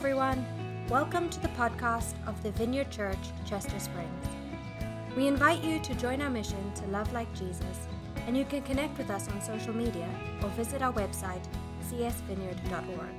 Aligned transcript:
everyone. 0.00 0.46
Welcome 0.88 1.28
to 1.28 1.38
the 1.40 1.48
podcast 1.48 2.14
of 2.26 2.42
the 2.42 2.52
Vineyard 2.52 2.90
Church, 2.90 3.18
Chester 3.44 3.78
Springs. 3.78 4.26
We 5.14 5.26
invite 5.26 5.62
you 5.62 5.78
to 5.78 5.94
join 5.96 6.22
our 6.22 6.30
mission 6.30 6.72
to 6.76 6.86
love 6.86 7.12
like 7.12 7.30
Jesus, 7.34 7.86
and 8.26 8.34
you 8.34 8.46
can 8.46 8.62
connect 8.62 8.96
with 8.96 9.10
us 9.10 9.28
on 9.28 9.42
social 9.42 9.76
media 9.76 10.08
or 10.42 10.48
visit 10.56 10.80
our 10.80 10.94
website, 10.94 11.44
csvineyard.org. 11.90 13.14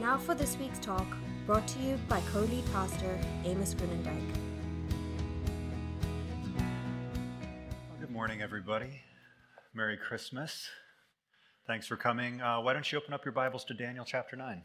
Now 0.00 0.16
for 0.16 0.34
this 0.34 0.56
week's 0.56 0.78
talk, 0.78 1.06
brought 1.44 1.68
to 1.68 1.78
you 1.80 1.98
by 2.08 2.22
co 2.32 2.40
lead 2.40 2.64
pastor 2.72 3.18
Amos 3.44 3.74
Grunendijk. 3.74 4.32
Good 8.00 8.10
morning, 8.10 8.40
everybody. 8.40 9.02
Merry 9.74 9.98
Christmas. 9.98 10.70
Thanks 11.66 11.86
for 11.86 11.96
coming. 11.96 12.40
Uh, 12.40 12.60
why 12.60 12.72
don't 12.72 12.90
you 12.90 12.96
open 12.96 13.12
up 13.12 13.26
your 13.26 13.32
Bibles 13.32 13.66
to 13.66 13.74
Daniel 13.74 14.06
chapter 14.06 14.36
9? 14.36 14.62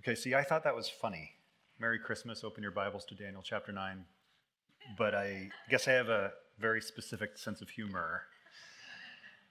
Okay, 0.00 0.14
see, 0.14 0.32
I 0.34 0.44
thought 0.44 0.62
that 0.62 0.76
was 0.76 0.88
funny. 0.88 1.32
Merry 1.80 1.98
Christmas, 1.98 2.44
open 2.44 2.62
your 2.62 2.70
Bibles 2.70 3.04
to 3.06 3.16
Daniel 3.16 3.42
chapter 3.42 3.72
9. 3.72 4.04
But 4.96 5.12
I 5.12 5.50
guess 5.68 5.88
I 5.88 5.92
have 5.92 6.08
a 6.08 6.32
very 6.58 6.80
specific 6.80 7.36
sense 7.36 7.60
of 7.60 7.68
humor. 7.68 8.22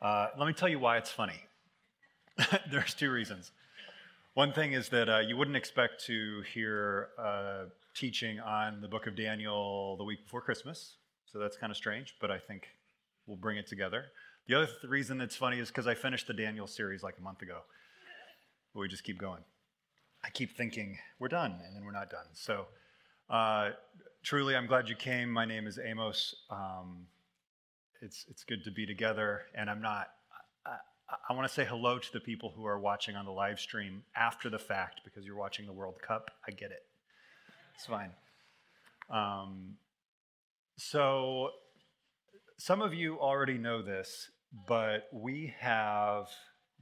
Uh, 0.02 0.30
let 0.38 0.48
me 0.48 0.54
tell 0.54 0.70
you 0.70 0.80
why 0.80 0.98
it's 0.98 1.12
funny. 1.12 1.44
There's 2.72 2.94
two 2.94 3.12
reasons. 3.12 3.52
One 4.36 4.54
thing 4.54 4.72
is 4.72 4.88
that 4.90 5.10
uh, 5.10 5.20
you 5.20 5.36
wouldn't 5.36 5.58
expect 5.58 6.06
to 6.06 6.44
hear 6.54 7.10
uh, 7.20 7.66
teaching 7.94 8.40
on 8.40 8.80
the 8.80 8.88
book 8.88 9.06
of 9.06 9.18
Daniel 9.18 9.98
the 9.98 10.06
week 10.06 10.24
before 10.24 10.42
Christmas, 10.42 10.94
so 11.26 11.40
that's 11.40 11.58
kind 11.58 11.72
of 11.72 11.78
strange, 11.78 12.16
but 12.22 12.32
I 12.32 12.40
think 12.40 12.68
we'll 13.26 13.36
bring 13.36 13.58
it 13.58 13.68
together. 13.68 14.06
The 14.48 14.56
other 14.56 14.68
th- 14.68 14.90
reason 14.90 15.20
it's 15.20 15.36
funny 15.36 15.60
is 15.60 15.68
because 15.68 15.88
I 15.88 15.94
finished 15.94 16.28
the 16.28 16.34
Daniel 16.34 16.68
series 16.68 17.04
like 17.04 17.16
a 17.20 17.22
month 17.22 17.42
ago. 17.42 17.60
But 18.74 18.80
we 18.80 18.88
just 18.88 19.04
keep 19.04 19.18
going. 19.18 19.44
I 20.28 20.30
keep 20.30 20.58
thinking, 20.58 20.98
we're 21.20 21.30
done, 21.30 21.58
and 21.66 21.74
then 21.74 21.86
we're 21.86 21.94
not 21.94 22.10
done. 22.10 22.26
So, 22.34 22.66
uh, 23.30 23.70
truly, 24.24 24.58
I'm 24.58 24.68
glad 24.68 24.90
you 24.90 24.96
came. 24.96 25.32
My 25.32 25.46
name 25.46 25.68
is 25.68 25.80
Amos. 25.82 26.36
Um, 26.52 27.08
it's, 28.02 28.26
it's 28.30 28.44
good 28.44 28.62
to 28.66 28.72
be 28.72 28.86
together, 28.86 29.44
and 29.56 29.70
I'm 29.70 29.82
not. 29.82 30.08
I, 30.66 30.76
I 31.30 31.34
want 31.34 31.48
to 31.48 31.54
say 31.54 31.64
hello 31.64 31.98
to 31.98 32.12
the 32.12 32.20
people 32.20 32.52
who 32.54 32.66
are 32.66 32.78
watching 32.78 33.16
on 33.16 33.24
the 33.24 33.32
live 33.32 33.58
stream 33.58 34.04
after 34.18 34.50
the 34.50 34.60
fact 34.60 35.00
because 35.06 35.26
you're 35.26 35.38
watching 35.38 35.66
the 35.66 35.72
World 35.72 35.96
Cup. 36.06 36.30
I 36.46 36.52
get 36.52 36.72
it. 36.72 36.84
It's 37.76 37.86
fine. 37.86 38.12
Um, 39.10 39.78
so, 40.76 41.52
some 42.58 42.82
of 42.82 42.94
you 42.94 43.18
already 43.18 43.58
know 43.58 43.82
this, 43.82 44.30
but 44.68 45.08
we 45.14 45.54
have 45.62 46.28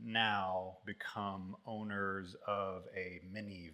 now 0.03 0.77
become 0.85 1.55
owners 1.65 2.35
of 2.47 2.83
a 2.95 3.21
minivan. 3.33 3.71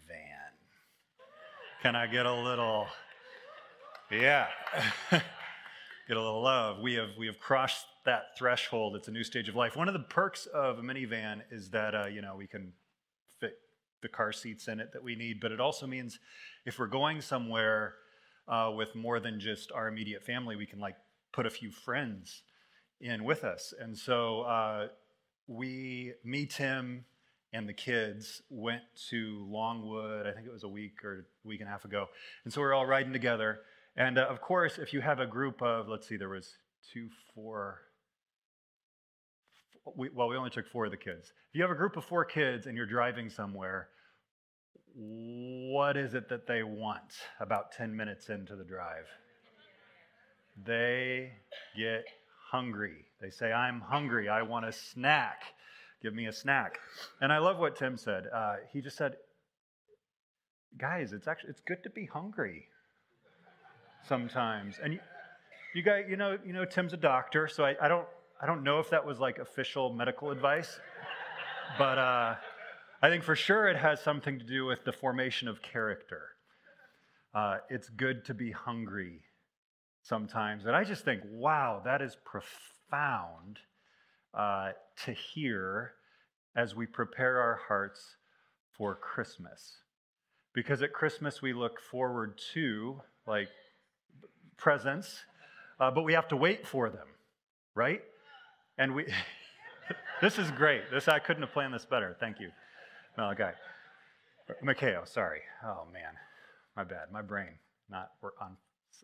Can 1.82 1.96
I 1.96 2.08
get 2.08 2.26
a 2.26 2.34
little, 2.34 2.88
yeah, 4.12 4.48
get 5.12 5.22
a 6.18 6.22
little 6.22 6.44
love? 6.44 6.80
We 6.80 6.94
have 6.96 7.10
we 7.18 7.26
have 7.28 7.40
crossed 7.40 7.86
that 8.06 8.38
threshold. 8.38 8.96
It's 8.96 9.08
a 9.08 9.12
new 9.12 9.24
stage 9.24 9.50
of 9.50 9.56
life. 9.56 9.76
One 9.76 9.88
of 9.88 9.94
the 9.94 10.00
perks 10.00 10.46
of 10.48 10.80
a 10.80 10.82
minivan 10.82 11.42
is 11.50 11.70
that 11.72 11.96
uh, 11.96 12.06
you 12.06 12.22
know 12.22 12.36
we 12.36 12.48
can 12.48 12.74
fit 13.40 13.58
the 14.02 14.10
car 14.10 14.32
seats 14.32 14.68
in 14.68 14.80
it 14.80 14.94
that 14.94 15.04
we 15.04 15.16
need, 15.16 15.40
but 15.40 15.52
it 15.52 15.60
also 15.60 15.88
means 15.88 16.20
if 16.66 16.78
we're 16.78 16.88
going 16.88 17.22
somewhere 17.22 17.96
uh, 18.48 18.72
with 18.76 18.94
more 18.96 19.20
than 19.20 19.40
just 19.40 19.72
our 19.72 19.88
immediate 19.88 20.24
family, 20.24 20.56
we 20.56 20.66
can 20.66 20.80
like 20.80 20.96
put 21.32 21.46
a 21.46 21.50
few 21.50 21.72
friends 21.72 22.44
in 23.00 23.24
with 23.24 23.44
us. 23.44 23.74
And 23.80 23.98
so 23.98 24.42
uh, 24.42 24.88
we, 25.48 26.14
me, 26.24 26.46
Tim, 26.46 27.06
and 27.54 27.68
the 27.68 27.74
kids 27.74 28.42
went 28.50 28.84
to 29.10 29.46
Longwood, 29.50 30.26
I 30.26 30.32
think 30.32 30.48
it 30.48 30.54
was 30.54 30.64
a 30.64 30.70
week 30.70 31.04
or 31.04 31.28
a 31.44 31.48
week 31.48 31.60
and 31.60 31.68
a 31.68 31.72
half 31.72 31.86
ago. 31.86 32.08
And 32.46 32.54
so 32.54 32.62
we 32.62 32.68
are 32.68 32.74
all 32.74 32.86
riding 32.86 33.12
together. 33.12 33.60
And 33.96 34.18
uh, 34.18 34.26
of 34.30 34.42
course, 34.42 34.78
if 34.78 34.94
you 34.94 35.02
have 35.02 35.20
a 35.20 35.26
group 35.26 35.62
of, 35.62 35.90
let's 35.90 36.08
see, 36.08 36.16
there 36.16 36.30
was 36.30 36.56
two, 36.94 37.10
four, 37.36 37.82
we, 39.96 40.10
well, 40.14 40.30
we 40.30 40.38
only 40.38 40.50
took 40.50 40.68
four 40.68 40.86
of 40.86 40.92
the 40.92 40.98
kids. 40.98 41.34
If 41.50 41.56
you 41.56 41.62
have 41.62 41.72
a 41.72 41.76
group 41.76 41.98
of 41.98 42.06
four 42.06 42.24
kids 42.24 42.68
and 42.68 42.78
you're 42.78 42.86
driving 42.86 43.30
somewhere, 43.30 43.90
what 44.96 45.98
is 45.98 46.14
it 46.14 46.30
that 46.30 46.48
they 46.48 46.64
want 46.64 47.16
about 47.40 47.72
10 47.74 47.96
minutes 47.96 48.30
into 48.30 48.56
the 48.56 48.64
drive? 48.64 49.08
They 50.66 51.34
get 51.78 52.06
hungry. 52.52 53.06
They 53.22 53.30
say, 53.30 53.54
I'm 53.54 53.80
hungry. 53.80 54.28
I 54.28 54.42
want 54.42 54.66
a 54.66 54.72
snack. 54.72 55.44
Give 56.04 56.14
me 56.14 56.26
a 56.28 56.34
snack. 56.34 56.80
And 57.22 57.32
I 57.32 57.38
love 57.38 57.58
what 57.58 57.76
Tim 57.76 57.96
said. 57.96 58.26
Uh, 58.34 58.56
he 58.74 58.82
just 58.82 58.98
said, 58.98 59.16
guys, 60.78 61.14
it's 61.14 61.28
actually 61.28 61.52
it's 61.52 61.62
good 61.62 61.84
to 61.84 61.90
be 61.90 62.06
hungry 62.06 62.68
sometimes. 64.08 64.80
And 64.84 64.94
you, 64.94 65.00
you 65.76 65.82
guys, 65.82 66.06
you 66.10 66.18
know, 66.18 66.38
you 66.46 66.54
know, 66.54 66.66
Tim's 66.66 66.94
a 66.94 66.98
doctor, 66.98 67.48
so 67.48 67.64
I, 67.64 67.76
I 67.82 67.88
don't 67.88 68.08
I 68.42 68.46
don't 68.46 68.64
know 68.64 68.80
if 68.80 68.90
that 68.90 69.06
was 69.06 69.20
like 69.20 69.38
official 69.38 69.94
medical 69.94 70.32
advice, 70.32 70.80
but 71.78 71.98
uh, 71.98 72.36
I 73.02 73.10
think 73.10 73.24
for 73.24 73.36
sure 73.36 73.68
it 73.68 73.78
has 73.78 74.02
something 74.02 74.40
to 74.40 74.46
do 74.46 74.66
with 74.66 74.84
the 74.84 74.92
formation 74.92 75.48
of 75.48 75.62
character. 75.62 76.22
Uh, 77.34 77.58
it's 77.70 77.88
good 77.88 78.26
to 78.26 78.34
be 78.34 78.52
hungry 78.52 79.22
sometimes. 80.04 80.66
And 80.66 80.76
I 80.76 80.84
just 80.84 81.06
think, 81.06 81.22
wow, 81.32 81.82
that 81.86 82.02
is 82.02 82.18
profound 82.26 83.60
uh, 84.34 84.72
to 85.06 85.12
hear 85.12 85.94
as 86.56 86.76
we 86.76 86.86
prepare 86.86 87.40
our 87.40 87.60
hearts 87.68 88.16
for 88.78 88.96
Christmas. 88.96 89.78
Because 90.54 90.82
at 90.82 90.94
Christmas, 90.94 91.42
we 91.42 91.54
look 91.54 91.80
forward 91.80 92.40
to 92.54 93.02
like 93.26 93.48
presents, 94.58 95.24
uh, 95.80 95.92
but 95.92 96.04
we 96.04 96.14
have 96.14 96.28
to 96.30 96.38
wait 96.38 96.68
for 96.68 96.90
them, 96.90 97.08
right? 97.74 98.02
And 98.78 98.94
we, 98.94 99.06
this 100.22 100.38
is 100.38 100.52
great. 100.52 100.84
This 100.92 101.08
I 101.08 101.20
couldn't 101.20 101.44
have 101.44 101.54
planned 101.54 101.74
this 101.74 101.86
better. 101.86 102.16
Thank 102.20 102.40
you, 102.40 102.50
Malachi. 103.18 103.56
Mikhail, 104.62 105.06
sorry. 105.06 105.42
Oh 105.64 105.88
man, 105.94 106.14
my 106.76 106.84
bad. 106.84 107.12
My 107.12 107.22
brain 107.22 107.54
not 107.90 108.12
on 108.42 108.58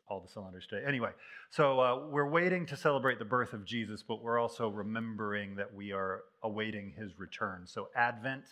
all 0.07 0.19
the 0.19 0.29
cylinders 0.29 0.67
today. 0.67 0.83
Anyway, 0.87 1.11
so 1.49 1.79
uh, 1.79 2.07
we're 2.09 2.29
waiting 2.29 2.65
to 2.67 2.77
celebrate 2.77 3.19
the 3.19 3.25
birth 3.25 3.53
of 3.53 3.65
Jesus, 3.65 4.03
but 4.03 4.21
we're 4.21 4.39
also 4.39 4.69
remembering 4.69 5.55
that 5.55 5.73
we 5.73 5.91
are 5.91 6.23
awaiting 6.43 6.93
his 6.97 7.17
return. 7.19 7.63
So 7.65 7.89
Advent 7.95 8.43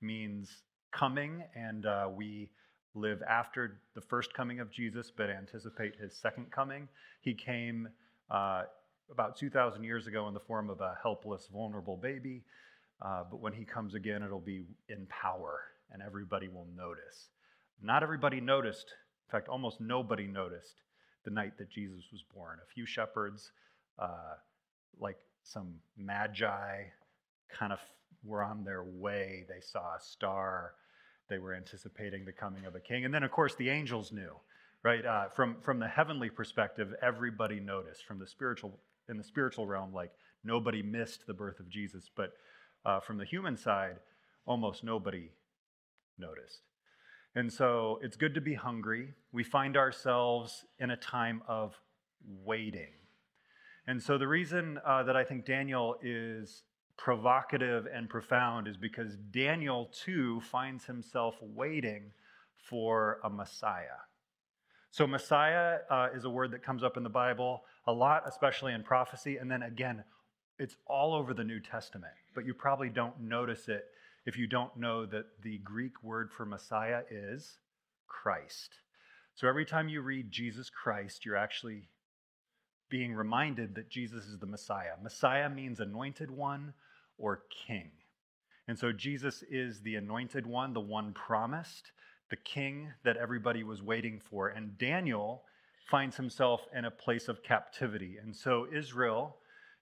means 0.00 0.62
coming, 0.92 1.42
and 1.54 1.86
uh, 1.86 2.08
we 2.14 2.50
live 2.94 3.22
after 3.28 3.80
the 3.94 4.00
first 4.00 4.32
coming 4.34 4.60
of 4.60 4.70
Jesus, 4.70 5.12
but 5.16 5.30
anticipate 5.30 5.96
his 5.96 6.16
second 6.16 6.50
coming. 6.50 6.88
He 7.20 7.34
came 7.34 7.88
uh, 8.30 8.62
about 9.10 9.36
2,000 9.36 9.82
years 9.82 10.06
ago 10.06 10.28
in 10.28 10.34
the 10.34 10.40
form 10.40 10.70
of 10.70 10.80
a 10.80 10.96
helpless, 11.02 11.48
vulnerable 11.52 11.96
baby, 11.96 12.42
uh, 13.02 13.24
but 13.30 13.40
when 13.40 13.52
he 13.52 13.64
comes 13.64 13.94
again, 13.94 14.22
it'll 14.22 14.40
be 14.40 14.64
in 14.88 15.06
power, 15.06 15.60
and 15.90 16.02
everybody 16.02 16.48
will 16.48 16.66
notice. 16.76 17.28
Not 17.82 18.02
everybody 18.02 18.40
noticed. 18.40 18.94
In 19.28 19.32
fact, 19.32 19.48
almost 19.48 19.80
nobody 19.80 20.26
noticed 20.26 20.76
the 21.24 21.30
night 21.30 21.56
that 21.58 21.70
Jesus 21.70 22.04
was 22.12 22.22
born. 22.34 22.58
A 22.62 22.72
few 22.72 22.86
shepherds, 22.86 23.52
uh, 23.98 24.34
like 25.00 25.18
some 25.42 25.74
magi, 25.96 26.84
kind 27.48 27.72
of 27.72 27.80
were 28.24 28.42
on 28.42 28.64
their 28.64 28.82
way. 28.82 29.44
They 29.48 29.60
saw 29.60 29.96
a 29.96 30.00
star. 30.00 30.74
They 31.28 31.38
were 31.38 31.54
anticipating 31.54 32.24
the 32.24 32.32
coming 32.32 32.66
of 32.66 32.74
a 32.74 32.80
king. 32.80 33.04
And 33.04 33.12
then, 33.12 33.22
of 33.22 33.30
course, 33.30 33.54
the 33.54 33.70
angels 33.70 34.12
knew, 34.12 34.32
right? 34.82 35.04
Uh, 35.04 35.28
from, 35.28 35.56
from 35.60 35.78
the 35.78 35.88
heavenly 35.88 36.30
perspective, 36.30 36.94
everybody 37.02 37.60
noticed. 37.60 38.04
From 38.04 38.18
the 38.18 38.26
spiritual, 38.26 38.78
in 39.08 39.16
the 39.16 39.24
spiritual 39.24 39.66
realm, 39.66 39.92
like 39.92 40.12
nobody 40.42 40.82
missed 40.82 41.26
the 41.26 41.34
birth 41.34 41.60
of 41.60 41.68
Jesus. 41.68 42.10
But 42.14 42.34
uh, 42.84 43.00
from 43.00 43.18
the 43.18 43.24
human 43.24 43.56
side, 43.56 43.96
almost 44.46 44.84
nobody 44.84 45.30
noticed. 46.18 46.60
And 47.34 47.52
so 47.52 47.98
it's 48.02 48.16
good 48.16 48.34
to 48.34 48.40
be 48.40 48.54
hungry. 48.54 49.14
We 49.32 49.42
find 49.42 49.76
ourselves 49.76 50.64
in 50.78 50.90
a 50.90 50.96
time 50.96 51.42
of 51.48 51.74
waiting. 52.44 52.92
And 53.86 54.02
so 54.02 54.16
the 54.18 54.28
reason 54.28 54.78
uh, 54.86 55.02
that 55.02 55.16
I 55.16 55.24
think 55.24 55.44
Daniel 55.44 55.96
is 56.02 56.62
provocative 56.96 57.86
and 57.92 58.08
profound 58.08 58.68
is 58.68 58.76
because 58.76 59.16
Daniel 59.30 59.90
too 59.92 60.40
finds 60.40 60.84
himself 60.84 61.34
waiting 61.40 62.12
for 62.56 63.18
a 63.24 63.30
Messiah. 63.30 64.00
So, 64.90 65.08
Messiah 65.08 65.78
uh, 65.90 66.08
is 66.14 66.24
a 66.24 66.30
word 66.30 66.52
that 66.52 66.62
comes 66.62 66.84
up 66.84 66.96
in 66.96 67.02
the 67.02 67.08
Bible 67.08 67.64
a 67.88 67.92
lot, 67.92 68.22
especially 68.28 68.74
in 68.74 68.84
prophecy. 68.84 69.38
And 69.38 69.50
then 69.50 69.64
again, 69.64 70.04
it's 70.58 70.76
all 70.86 71.14
over 71.14 71.34
the 71.34 71.42
New 71.42 71.58
Testament, 71.58 72.12
but 72.32 72.46
you 72.46 72.54
probably 72.54 72.90
don't 72.90 73.20
notice 73.20 73.66
it 73.66 73.86
if 74.26 74.36
you 74.38 74.46
don't 74.46 74.76
know 74.76 75.06
that 75.06 75.26
the 75.42 75.58
Greek 75.58 76.02
word 76.02 76.30
for 76.32 76.46
Messiah 76.46 77.02
is 77.10 77.58
Christ. 78.06 78.78
So 79.34 79.48
every 79.48 79.64
time 79.64 79.88
you 79.88 80.00
read 80.00 80.30
Jesus 80.30 80.70
Christ, 80.70 81.26
you're 81.26 81.36
actually 81.36 81.88
being 82.88 83.14
reminded 83.14 83.74
that 83.74 83.90
Jesus 83.90 84.24
is 84.24 84.38
the 84.38 84.46
Messiah. 84.46 84.92
Messiah 85.02 85.50
means 85.50 85.80
anointed 85.80 86.30
one 86.30 86.74
or 87.18 87.42
king. 87.66 87.90
And 88.68 88.78
so 88.78 88.92
Jesus 88.92 89.42
is 89.50 89.80
the 89.82 89.96
anointed 89.96 90.46
one, 90.46 90.72
the 90.72 90.80
one 90.80 91.12
promised, 91.12 91.92
the 92.30 92.36
king 92.36 92.92
that 93.04 93.16
everybody 93.16 93.62
was 93.62 93.82
waiting 93.82 94.20
for. 94.30 94.48
And 94.48 94.78
Daniel 94.78 95.42
finds 95.90 96.16
himself 96.16 96.62
in 96.74 96.86
a 96.86 96.90
place 96.90 97.28
of 97.28 97.42
captivity. 97.42 98.16
And 98.22 98.34
so 98.34 98.66
Israel 98.74 99.36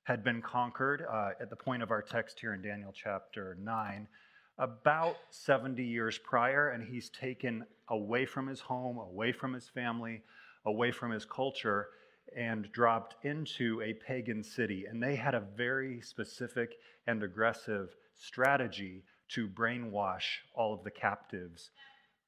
had 0.04 0.24
been 0.24 0.42
conquered 0.42 1.04
uh, 1.08 1.30
at 1.40 1.48
the 1.48 1.56
point 1.56 1.82
of 1.82 1.90
our 1.90 2.02
text 2.02 2.40
here 2.40 2.54
in 2.54 2.62
Daniel 2.62 2.92
chapter 2.92 3.56
9 3.60 4.08
about 4.58 5.16
70 5.30 5.82
years 5.82 6.18
prior, 6.18 6.70
and 6.70 6.84
he's 6.84 7.10
taken 7.10 7.64
away 7.88 8.26
from 8.26 8.46
his 8.46 8.60
home, 8.60 8.98
away 8.98 9.32
from 9.32 9.52
his 9.52 9.68
family, 9.68 10.22
away 10.66 10.90
from 10.90 11.10
his 11.10 11.24
culture, 11.24 11.88
and 12.36 12.70
dropped 12.72 13.16
into 13.24 13.80
a 13.82 13.94
pagan 13.94 14.42
city. 14.42 14.86
And 14.86 15.02
they 15.02 15.16
had 15.16 15.34
a 15.34 15.42
very 15.56 16.00
specific 16.00 16.76
and 17.06 17.22
aggressive 17.22 17.94
strategy 18.14 19.02
to 19.30 19.48
brainwash 19.48 20.38
all 20.54 20.72
of 20.74 20.84
the 20.84 20.90
captives 20.90 21.70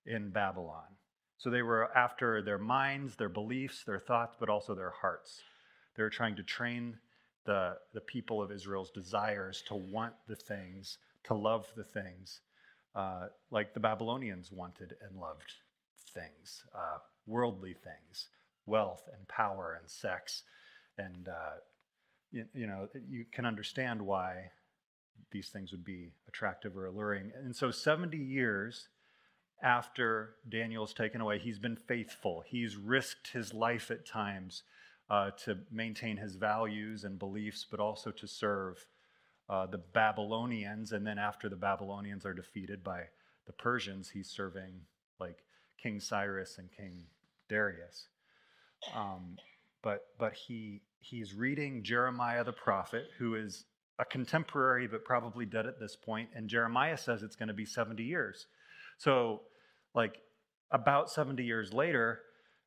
in 0.06 0.30
Babylon. 0.30 0.84
So 1.38 1.50
they 1.50 1.62
were 1.62 1.94
after 1.96 2.42
their 2.42 2.58
minds, 2.58 3.16
their 3.16 3.28
beliefs, 3.28 3.84
their 3.84 3.98
thoughts, 3.98 4.36
but 4.38 4.48
also 4.48 4.74
their 4.74 4.94
hearts. 5.02 5.42
They 5.96 6.02
were 6.02 6.10
trying 6.10 6.36
to 6.36 6.42
train 6.42 6.98
the, 7.44 7.76
the 7.92 8.00
people 8.00 8.42
of 8.42 8.50
Israel's 8.50 8.90
desires 8.90 9.62
to 9.68 9.74
want 9.74 10.14
the 10.26 10.36
things, 10.36 10.98
to 11.24 11.34
love 11.34 11.66
the 11.76 11.84
things, 11.84 12.40
uh, 12.94 13.26
like 13.50 13.74
the 13.74 13.80
Babylonians 13.80 14.52
wanted 14.52 14.94
and 15.06 15.18
loved 15.18 15.52
things, 16.12 16.64
uh, 16.74 16.98
worldly 17.26 17.74
things, 17.74 18.28
wealth 18.66 19.02
and 19.16 19.26
power 19.28 19.78
and 19.80 19.90
sex. 19.90 20.42
And, 20.98 21.28
uh, 21.28 21.56
you, 22.30 22.44
you 22.54 22.66
know, 22.66 22.88
you 23.08 23.24
can 23.32 23.46
understand 23.46 24.00
why 24.00 24.50
these 25.30 25.48
things 25.48 25.72
would 25.72 25.84
be 25.84 26.12
attractive 26.28 26.76
or 26.76 26.86
alluring. 26.86 27.32
And 27.36 27.54
so 27.54 27.70
70 27.70 28.16
years 28.16 28.88
after 29.62 30.36
Daniel's 30.48 30.94
taken 30.94 31.20
away, 31.20 31.38
he's 31.38 31.58
been 31.58 31.76
faithful. 31.76 32.42
He's 32.46 32.76
risked 32.76 33.32
his 33.32 33.54
life 33.54 33.90
at 33.90 34.06
times 34.06 34.62
uh, 35.10 35.30
to 35.44 35.58
maintain 35.70 36.16
his 36.16 36.36
values 36.36 37.04
and 37.04 37.18
beliefs, 37.18 37.66
but 37.68 37.80
also 37.80 38.10
to 38.10 38.26
serve 38.26 38.86
uh, 39.48 39.66
the 39.66 39.78
Babylonians. 39.78 40.92
And 40.92 41.06
then 41.06 41.18
after 41.18 41.48
the 41.48 41.56
Babylonians 41.56 42.24
are 42.24 42.34
defeated 42.34 42.82
by 42.82 43.04
the 43.46 43.52
Persians, 43.52 44.10
he's 44.10 44.30
serving 44.30 44.80
like 45.20 45.44
King 45.82 46.00
Cyrus 46.00 46.58
and 46.58 46.70
King 46.70 47.04
Darius. 47.48 48.08
Um, 48.94 49.36
but 49.82 50.06
but 50.18 50.34
he 50.34 50.82
he's 51.00 51.34
reading 51.34 51.82
Jeremiah 51.82 52.44
the 52.44 52.52
prophet, 52.52 53.08
who 53.18 53.34
is 53.34 53.66
a 53.98 54.04
contemporary 54.04 54.86
but 54.86 55.04
probably 55.04 55.46
dead 55.46 55.66
at 55.66 55.78
this 55.78 55.96
point, 55.96 56.30
and 56.34 56.48
Jeremiah 56.48 56.96
says 56.96 57.22
it's 57.22 57.36
going 57.36 57.48
to 57.48 57.54
be 57.54 57.66
70 57.66 58.02
years. 58.02 58.46
So, 58.98 59.42
like 59.94 60.20
about 60.70 61.10
70 61.10 61.44
years 61.44 61.72
later, 61.72 62.20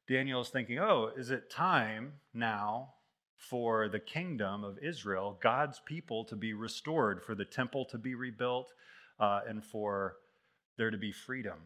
Daniel 0.07 0.41
is 0.41 0.49
thinking, 0.49 0.79
oh, 0.79 1.11
is 1.17 1.31
it 1.31 1.49
time 1.49 2.13
now 2.33 2.93
for 3.37 3.87
the 3.87 3.99
kingdom 3.99 4.63
of 4.63 4.77
Israel, 4.79 5.37
God's 5.41 5.79
people, 5.85 6.25
to 6.25 6.35
be 6.35 6.53
restored, 6.53 7.23
for 7.23 7.35
the 7.35 7.45
temple 7.45 7.85
to 7.85 7.97
be 7.97 8.15
rebuilt, 8.15 8.73
uh, 9.19 9.41
and 9.47 9.63
for 9.63 10.17
there 10.77 10.91
to 10.91 10.97
be 10.97 11.11
freedom? 11.11 11.57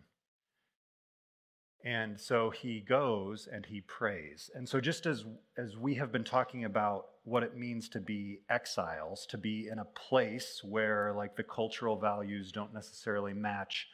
And 1.83 2.19
so 2.19 2.51
he 2.51 2.79
goes 2.79 3.47
and 3.51 3.65
he 3.65 3.81
prays. 3.81 4.51
And 4.53 4.69
so 4.69 4.79
just 4.79 5.05
as 5.05 5.25
as 5.57 5.75
we 5.75 5.95
have 5.95 6.11
been 6.11 6.23
talking 6.23 6.65
about 6.65 7.05
what 7.23 7.43
it 7.43 7.57
means 7.57 7.89
to 7.89 7.99
be 7.99 8.41
exiles, 8.49 9.25
to 9.29 9.37
be 9.37 9.67
in 9.71 9.79
a 9.79 9.85
place 9.85 10.61
where 10.63 11.13
like 11.15 11.35
the 11.35 11.43
cultural 11.43 11.97
values 11.97 12.51
don't 12.51 12.73
necessarily 12.73 13.33
match 13.33 13.87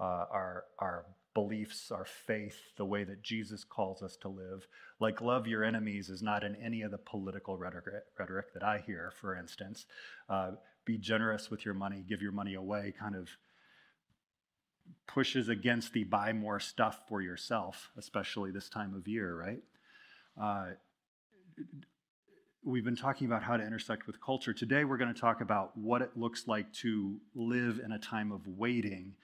uh, 0.00 0.26
our 0.32 0.64
our 0.80 1.06
beliefs, 1.34 1.90
our 1.90 2.04
faith, 2.04 2.56
the 2.76 2.84
way 2.84 3.04
that 3.04 3.22
Jesus 3.22 3.64
calls 3.64 4.02
us 4.02 4.16
to 4.16 4.28
live. 4.28 4.66
Like 5.00 5.20
love 5.20 5.46
your 5.46 5.64
enemies 5.64 6.08
is 6.08 6.22
not 6.22 6.42
in 6.42 6.56
any 6.56 6.82
of 6.82 6.90
the 6.90 6.98
political 6.98 7.56
rhetoric, 7.56 8.54
that 8.54 8.62
I 8.62 8.82
hear. 8.84 9.12
For 9.20 9.36
instance, 9.36 9.86
uh, 10.28 10.52
be 10.84 10.98
generous 10.98 11.50
with 11.50 11.64
your 11.64 11.74
money, 11.74 12.04
give 12.08 12.22
your 12.22 12.32
money 12.32 12.54
away, 12.54 12.94
kind 12.98 13.14
of 13.14 13.28
pushes 15.06 15.48
against 15.48 15.92
the 15.92 16.04
buy 16.04 16.32
more 16.32 16.58
stuff 16.58 17.00
for 17.08 17.20
yourself, 17.20 17.90
especially 17.96 18.50
this 18.50 18.68
time 18.68 18.94
of 18.94 19.06
year, 19.06 19.36
right? 19.36 19.62
Uh, 20.40 20.72
we've 22.64 22.84
been 22.84 22.96
talking 22.96 23.26
about 23.26 23.42
how 23.42 23.56
to 23.56 23.64
intersect 23.64 24.06
with 24.06 24.20
culture. 24.20 24.52
Today, 24.52 24.84
we're 24.84 24.96
going 24.96 25.12
to 25.12 25.20
talk 25.20 25.40
about 25.40 25.76
what 25.76 26.02
it 26.02 26.10
looks 26.16 26.46
like 26.46 26.72
to 26.74 27.20
live 27.34 27.80
in 27.84 27.92
a 27.92 27.98
time 27.98 28.32
of 28.32 28.46
waiting 28.46 29.14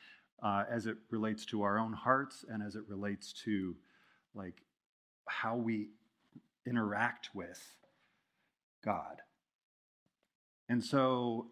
uh, 0.43 0.65
as 0.71 0.87
it 0.87 0.97
relates 1.11 1.45
to 1.47 1.63
our 1.63 1.79
own 1.79 1.93
hearts 1.93 2.45
and 2.49 2.63
as 2.63 2.75
it 2.75 2.83
relates 2.89 3.33
to 3.45 3.75
like 4.35 4.63
how 5.27 5.57
we 5.57 5.89
interact 6.67 7.31
with 7.35 7.63
God. 8.85 9.23
And 10.69 10.83
so 10.83 11.47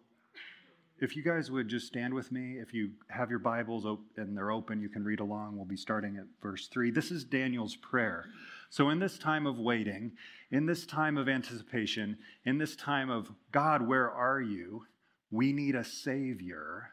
if 0.99 1.15
you 1.15 1.23
guys 1.23 1.51
would 1.51 1.67
just 1.67 1.87
stand 1.87 2.13
with 2.13 2.31
me, 2.31 2.59
if 2.59 2.73
you 2.73 2.91
have 3.09 3.29
your 3.29 3.39
Bibles 3.39 3.85
op- 3.85 4.05
and 4.15 4.37
they're 4.37 4.51
open, 4.51 4.81
you 4.81 4.89
can 4.89 5.03
read 5.03 5.19
along. 5.19 5.55
We'll 5.55 5.65
be 5.65 5.75
starting 5.75 6.17
at 6.17 6.25
verse 6.41 6.67
3. 6.67 6.91
This 6.91 7.11
is 7.11 7.23
Daniel's 7.23 7.75
prayer. 7.75 8.25
So, 8.69 8.89
in 8.89 8.99
this 8.99 9.17
time 9.17 9.45
of 9.45 9.59
waiting, 9.59 10.13
in 10.49 10.65
this 10.65 10.85
time 10.85 11.17
of 11.17 11.27
anticipation, 11.27 12.17
in 12.45 12.57
this 12.57 12.75
time 12.75 13.09
of 13.09 13.29
God, 13.51 13.85
where 13.85 14.09
are 14.09 14.41
you? 14.41 14.85
We 15.29 15.51
need 15.51 15.75
a 15.75 15.83
Savior. 15.83 16.91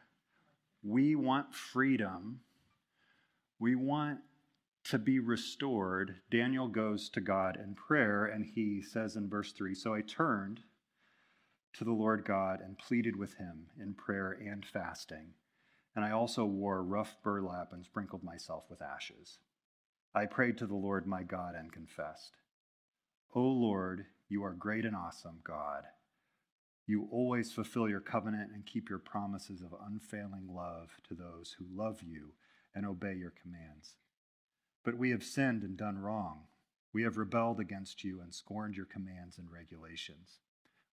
We 0.82 1.14
want 1.14 1.54
freedom. 1.54 2.40
We 3.58 3.74
want 3.74 4.20
to 4.84 4.98
be 4.98 5.18
restored. 5.18 6.16
Daniel 6.30 6.68
goes 6.68 7.10
to 7.10 7.20
God 7.20 7.58
in 7.62 7.74
prayer, 7.74 8.24
and 8.24 8.44
he 8.46 8.80
says 8.80 9.16
in 9.16 9.28
verse 9.28 9.52
3 9.52 9.74
So 9.74 9.94
I 9.94 10.00
turned 10.00 10.60
to 11.74 11.84
the 11.84 11.92
Lord 11.92 12.24
God 12.24 12.60
and 12.60 12.78
pleaded 12.78 13.16
with 13.16 13.34
him 13.34 13.66
in 13.78 13.94
prayer 13.94 14.32
and 14.32 14.64
fasting. 14.64 15.34
And 15.94 16.04
I 16.04 16.12
also 16.12 16.44
wore 16.44 16.82
rough 16.82 17.16
burlap 17.22 17.72
and 17.72 17.84
sprinkled 17.84 18.22
myself 18.22 18.64
with 18.70 18.80
ashes. 18.80 19.38
I 20.14 20.26
prayed 20.26 20.58
to 20.58 20.66
the 20.66 20.74
Lord 20.74 21.06
my 21.06 21.22
God 21.22 21.54
and 21.54 21.72
confessed, 21.72 22.36
O 23.34 23.42
Lord, 23.42 24.06
you 24.28 24.42
are 24.42 24.52
great 24.52 24.84
and 24.84 24.96
awesome, 24.96 25.38
God. 25.44 25.84
You 26.86 27.08
always 27.12 27.52
fulfill 27.52 27.88
your 27.88 28.00
covenant 28.00 28.50
and 28.52 28.66
keep 28.66 28.88
your 28.88 28.98
promises 28.98 29.62
of 29.62 29.74
unfailing 29.86 30.48
love 30.52 31.00
to 31.08 31.14
those 31.14 31.56
who 31.58 31.66
love 31.72 32.02
you 32.02 32.32
and 32.74 32.86
obey 32.86 33.14
your 33.14 33.32
commands. 33.42 33.96
But 34.84 34.98
we 34.98 35.10
have 35.10 35.22
sinned 35.22 35.62
and 35.62 35.76
done 35.76 35.98
wrong. 35.98 36.44
We 36.92 37.02
have 37.02 37.16
rebelled 37.16 37.60
against 37.60 38.02
you 38.02 38.20
and 38.20 38.34
scorned 38.34 38.76
your 38.76 38.86
commands 38.86 39.38
and 39.38 39.50
regulations. 39.50 40.40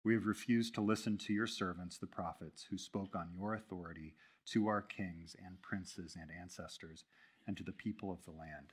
We 0.04 0.14
have 0.14 0.26
refused 0.26 0.74
to 0.74 0.80
listen 0.80 1.18
to 1.18 1.32
your 1.32 1.46
servants, 1.46 1.98
the 1.98 2.06
prophets, 2.06 2.66
who 2.70 2.78
spoke 2.78 3.16
on 3.16 3.30
your 3.34 3.54
authority 3.54 4.14
to 4.52 4.68
our 4.68 4.82
kings 4.82 5.34
and 5.44 5.60
princes 5.62 6.16
and 6.20 6.30
ancestors 6.30 7.04
and 7.46 7.56
to 7.56 7.64
the 7.64 7.72
people 7.72 8.12
of 8.12 8.24
the 8.24 8.30
land. 8.30 8.72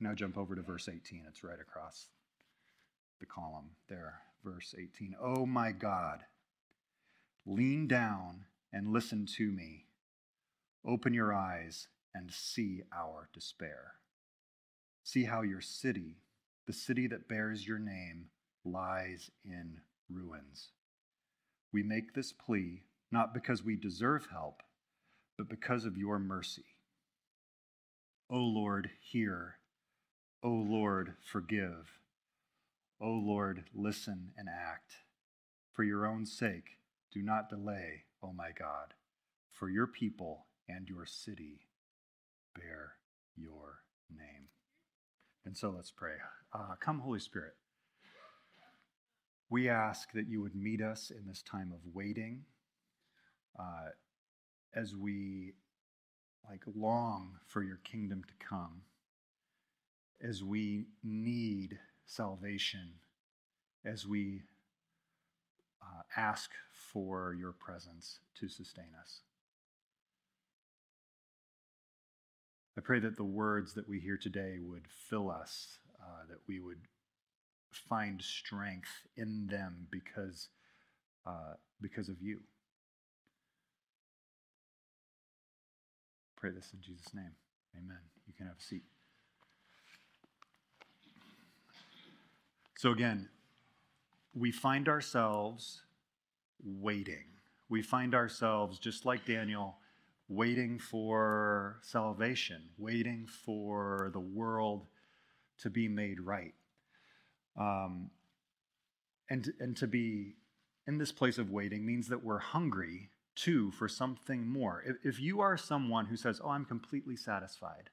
Now 0.00 0.14
jump 0.14 0.38
over 0.38 0.54
to 0.54 0.62
verse 0.62 0.88
18. 0.88 1.24
It's 1.26 1.42
right 1.42 1.58
across 1.60 2.08
the 3.18 3.26
column 3.26 3.70
there. 3.88 4.20
Verse 4.44 4.74
18. 4.78 5.16
Oh 5.20 5.46
my 5.46 5.72
God, 5.72 6.20
lean 7.48 7.88
down 7.88 8.44
and 8.72 8.92
listen 8.92 9.24
to 9.24 9.50
me. 9.50 9.86
Open 10.86 11.14
your 11.14 11.32
eyes 11.32 11.88
and 12.14 12.30
see 12.30 12.82
our 12.94 13.28
despair. 13.32 13.94
See 15.02 15.24
how 15.24 15.40
your 15.40 15.62
city, 15.62 16.18
the 16.66 16.72
city 16.74 17.06
that 17.06 17.28
bears 17.28 17.66
your 17.66 17.78
name, 17.78 18.26
lies 18.64 19.30
in 19.46 19.80
ruins. 20.10 20.72
We 21.72 21.82
make 21.82 22.12
this 22.12 22.32
plea 22.32 22.82
not 23.10 23.32
because 23.32 23.64
we 23.64 23.76
deserve 23.76 24.26
help, 24.30 24.62
but 25.38 25.48
because 25.48 25.86
of 25.86 25.96
your 25.96 26.18
mercy. 26.18 26.66
O 28.28 28.36
Lord, 28.36 28.90
hear. 29.00 29.54
O 30.42 30.50
Lord, 30.50 31.14
forgive. 31.24 31.98
O 33.00 33.08
Lord, 33.08 33.64
listen 33.74 34.32
and 34.36 34.48
act. 34.48 34.92
For 35.72 35.84
your 35.84 36.06
own 36.06 36.26
sake, 36.26 36.77
do 37.12 37.22
not 37.22 37.48
delay, 37.48 38.04
O 38.22 38.32
my 38.32 38.50
God, 38.58 38.94
for 39.50 39.68
your 39.70 39.86
people 39.86 40.46
and 40.68 40.88
your 40.88 41.06
city 41.06 41.66
bear 42.54 42.92
your 43.36 43.80
name. 44.14 44.48
And 45.44 45.56
so 45.56 45.70
let's 45.70 45.90
pray. 45.90 46.14
Uh, 46.52 46.74
come, 46.80 47.00
Holy 47.00 47.20
Spirit. 47.20 47.54
We 49.50 49.68
ask 49.68 50.12
that 50.12 50.28
you 50.28 50.42
would 50.42 50.54
meet 50.54 50.82
us 50.82 51.10
in 51.10 51.26
this 51.26 51.42
time 51.42 51.72
of 51.72 51.94
waiting 51.94 52.44
uh, 53.58 53.90
as 54.74 54.94
we 54.94 55.54
like 56.48 56.62
long 56.74 57.38
for 57.46 57.62
your 57.62 57.80
kingdom 57.84 58.22
to 58.24 58.46
come, 58.46 58.82
as 60.20 60.42
we 60.42 60.86
need 61.02 61.78
salvation, 62.06 62.90
as 63.84 64.06
we 64.06 64.42
uh, 65.88 66.02
ask 66.16 66.50
for 66.92 67.34
your 67.38 67.52
presence 67.52 68.20
to 68.38 68.48
sustain 68.48 68.90
us. 69.00 69.20
I 72.76 72.80
pray 72.80 73.00
that 73.00 73.16
the 73.16 73.24
words 73.24 73.74
that 73.74 73.88
we 73.88 73.98
hear 73.98 74.16
today 74.16 74.58
would 74.60 74.86
fill 75.08 75.30
us, 75.30 75.78
uh, 76.00 76.26
that 76.28 76.38
we 76.46 76.60
would 76.60 76.78
find 77.88 78.22
strength 78.22 78.90
in 79.16 79.48
them 79.48 79.88
because, 79.90 80.48
uh, 81.26 81.54
because 81.80 82.08
of 82.08 82.22
you. 82.22 82.40
Pray 86.36 86.50
this 86.50 86.70
in 86.72 86.80
Jesus' 86.80 87.12
name. 87.14 87.32
Amen. 87.76 87.98
You 88.28 88.34
can 88.36 88.46
have 88.46 88.56
a 88.58 88.62
seat. 88.62 88.84
So, 92.76 92.92
again, 92.92 93.28
we 94.34 94.52
find 94.52 94.88
ourselves 94.88 95.82
waiting. 96.62 97.24
We 97.68 97.82
find 97.82 98.14
ourselves, 98.14 98.78
just 98.78 99.04
like 99.04 99.26
Daniel, 99.26 99.76
waiting 100.28 100.78
for 100.78 101.78
salvation, 101.82 102.70
waiting 102.76 103.26
for 103.26 104.10
the 104.12 104.20
world 104.20 104.86
to 105.58 105.70
be 105.70 105.88
made 105.88 106.20
right. 106.20 106.54
Um, 107.58 108.10
and, 109.30 109.52
and 109.58 109.76
to 109.76 109.86
be 109.86 110.36
in 110.86 110.98
this 110.98 111.12
place 111.12 111.38
of 111.38 111.50
waiting 111.50 111.84
means 111.84 112.08
that 112.08 112.24
we're 112.24 112.38
hungry 112.38 113.10
too 113.34 113.70
for 113.72 113.88
something 113.88 114.46
more. 114.46 114.82
If, 114.86 114.96
if 115.04 115.20
you 115.20 115.40
are 115.40 115.56
someone 115.56 116.06
who 116.06 116.16
says, 116.16 116.40
Oh, 116.42 116.50
I'm 116.50 116.64
completely 116.64 117.16
satisfied, 117.16 117.90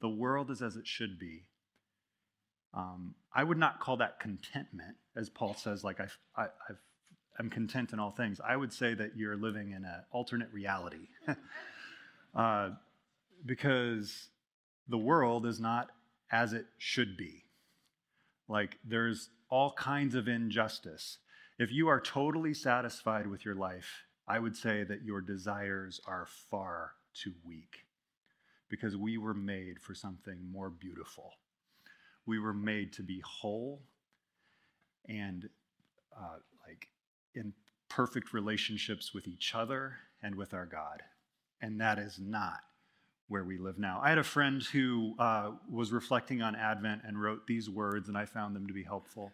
the 0.00 0.08
world 0.08 0.50
is 0.50 0.62
as 0.62 0.76
it 0.76 0.86
should 0.86 1.18
be, 1.18 1.44
um, 2.74 3.14
I 3.34 3.44
would 3.44 3.58
not 3.58 3.80
call 3.80 3.96
that 3.98 4.20
contentment, 4.20 4.96
as 5.16 5.28
Paul 5.28 5.54
says, 5.54 5.84
like 5.84 6.00
I've, 6.00 6.16
I, 6.36 6.44
I've, 6.68 6.78
I'm 7.38 7.50
content 7.50 7.92
in 7.92 8.00
all 8.00 8.10
things. 8.10 8.40
I 8.46 8.56
would 8.56 8.72
say 8.72 8.94
that 8.94 9.16
you're 9.16 9.36
living 9.36 9.70
in 9.70 9.84
an 9.84 10.02
alternate 10.10 10.52
reality. 10.52 11.08
uh, 12.34 12.70
because 13.46 14.28
the 14.88 14.98
world 14.98 15.46
is 15.46 15.60
not 15.60 15.90
as 16.30 16.52
it 16.52 16.66
should 16.78 17.16
be. 17.16 17.44
Like 18.48 18.78
there's 18.84 19.30
all 19.50 19.72
kinds 19.72 20.14
of 20.14 20.28
injustice. 20.28 21.18
If 21.58 21.72
you 21.72 21.88
are 21.88 22.00
totally 22.00 22.54
satisfied 22.54 23.26
with 23.26 23.44
your 23.44 23.54
life, 23.54 24.04
I 24.26 24.38
would 24.38 24.56
say 24.56 24.84
that 24.84 25.04
your 25.04 25.20
desires 25.20 26.00
are 26.06 26.26
far 26.50 26.92
too 27.14 27.32
weak 27.44 27.86
because 28.68 28.96
we 28.96 29.16
were 29.16 29.34
made 29.34 29.80
for 29.80 29.94
something 29.94 30.38
more 30.52 30.70
beautiful. 30.70 31.32
We 32.28 32.38
were 32.38 32.52
made 32.52 32.92
to 32.92 33.02
be 33.02 33.22
whole 33.24 33.80
and 35.08 35.48
uh, 36.14 36.36
like 36.66 36.88
in 37.34 37.54
perfect 37.88 38.34
relationships 38.34 39.14
with 39.14 39.26
each 39.26 39.54
other 39.54 39.96
and 40.22 40.34
with 40.34 40.52
our 40.52 40.66
God. 40.66 41.02
And 41.62 41.80
that 41.80 41.98
is 41.98 42.18
not 42.20 42.60
where 43.28 43.44
we 43.44 43.56
live 43.56 43.78
now. 43.78 44.02
I 44.04 44.10
had 44.10 44.18
a 44.18 44.24
friend 44.24 44.62
who 44.62 45.14
uh, 45.18 45.52
was 45.70 45.90
reflecting 45.90 46.42
on 46.42 46.54
Advent 46.54 47.00
and 47.06 47.18
wrote 47.18 47.46
these 47.46 47.70
words, 47.70 48.08
and 48.08 48.18
I 48.18 48.26
found 48.26 48.54
them 48.54 48.66
to 48.66 48.74
be 48.74 48.82
helpful 48.82 49.32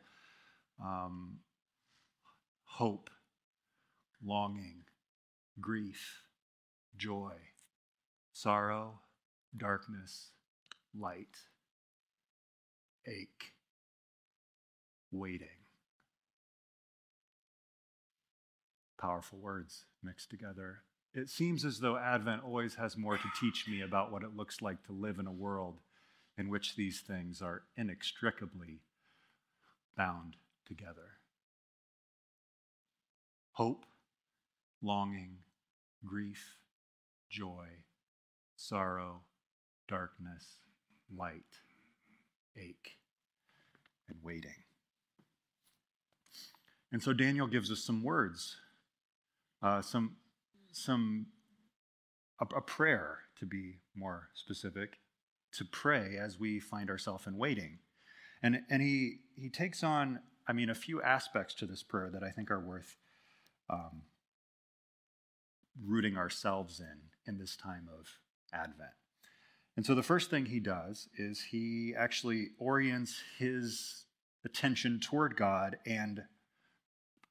um, 0.80 1.38
hope, 2.64 3.10
longing, 4.24 4.84
grief, 5.60 6.22
joy, 6.96 7.32
sorrow, 8.32 9.00
darkness, 9.56 10.30
light, 10.96 11.38
ache, 13.06 13.52
waiting. 15.10 15.48
Powerful 18.98 19.38
words 19.38 19.84
mixed 20.02 20.30
together 20.30 20.82
it 21.14 21.30
seems 21.30 21.64
as 21.64 21.78
though 21.78 21.96
Advent 21.96 22.42
always 22.42 22.74
has 22.74 22.96
more 22.96 23.16
to 23.16 23.30
teach 23.40 23.68
me 23.68 23.82
about 23.82 24.10
what 24.10 24.24
it 24.24 24.36
looks 24.36 24.60
like 24.60 24.84
to 24.86 24.92
live 24.92 25.20
in 25.20 25.28
a 25.28 25.32
world 25.32 25.78
in 26.36 26.48
which 26.48 26.74
these 26.74 27.00
things 27.00 27.40
are 27.40 27.62
inextricably 27.76 28.80
bound 29.96 30.34
together. 30.66 31.18
Hope, 33.52 33.84
longing, 34.82 35.36
grief, 36.04 36.56
joy, 37.30 37.68
sorrow, 38.56 39.20
darkness, 39.86 40.56
light, 41.16 41.60
ache, 42.58 42.96
and 44.08 44.18
waiting. 44.22 44.64
And 46.92 47.02
so 47.02 47.12
Daniel 47.12 47.46
gives 47.46 47.72
us 47.72 47.80
some 47.80 48.02
words, 48.02 48.56
uh, 49.62 49.82
some 49.82 50.16
some 50.72 51.26
a, 52.40 52.56
a 52.56 52.60
prayer 52.60 53.18
to 53.38 53.46
be 53.46 53.78
more 53.94 54.28
specific 54.34 54.98
to 55.52 55.64
pray 55.64 56.16
as 56.20 56.38
we 56.38 56.58
find 56.58 56.90
ourselves 56.90 57.26
in 57.26 57.36
waiting 57.36 57.78
and 58.42 58.60
and 58.68 58.82
he 58.82 59.18
he 59.36 59.48
takes 59.48 59.82
on 59.82 60.20
i 60.48 60.52
mean 60.52 60.68
a 60.68 60.74
few 60.74 61.00
aspects 61.02 61.54
to 61.54 61.66
this 61.66 61.82
prayer 61.82 62.10
that 62.12 62.22
i 62.22 62.30
think 62.30 62.50
are 62.50 62.60
worth 62.60 62.96
um, 63.70 64.02
rooting 65.82 66.16
ourselves 66.16 66.80
in 66.80 67.32
in 67.32 67.38
this 67.38 67.56
time 67.56 67.88
of 67.98 68.06
advent 68.52 68.90
and 69.76 69.84
so 69.84 69.94
the 69.94 70.02
first 70.02 70.30
thing 70.30 70.46
he 70.46 70.60
does 70.60 71.08
is 71.18 71.46
he 71.50 71.94
actually 71.96 72.48
orients 72.58 73.22
his 73.38 74.04
attention 74.44 75.00
toward 75.00 75.36
god 75.36 75.76
and 75.86 76.22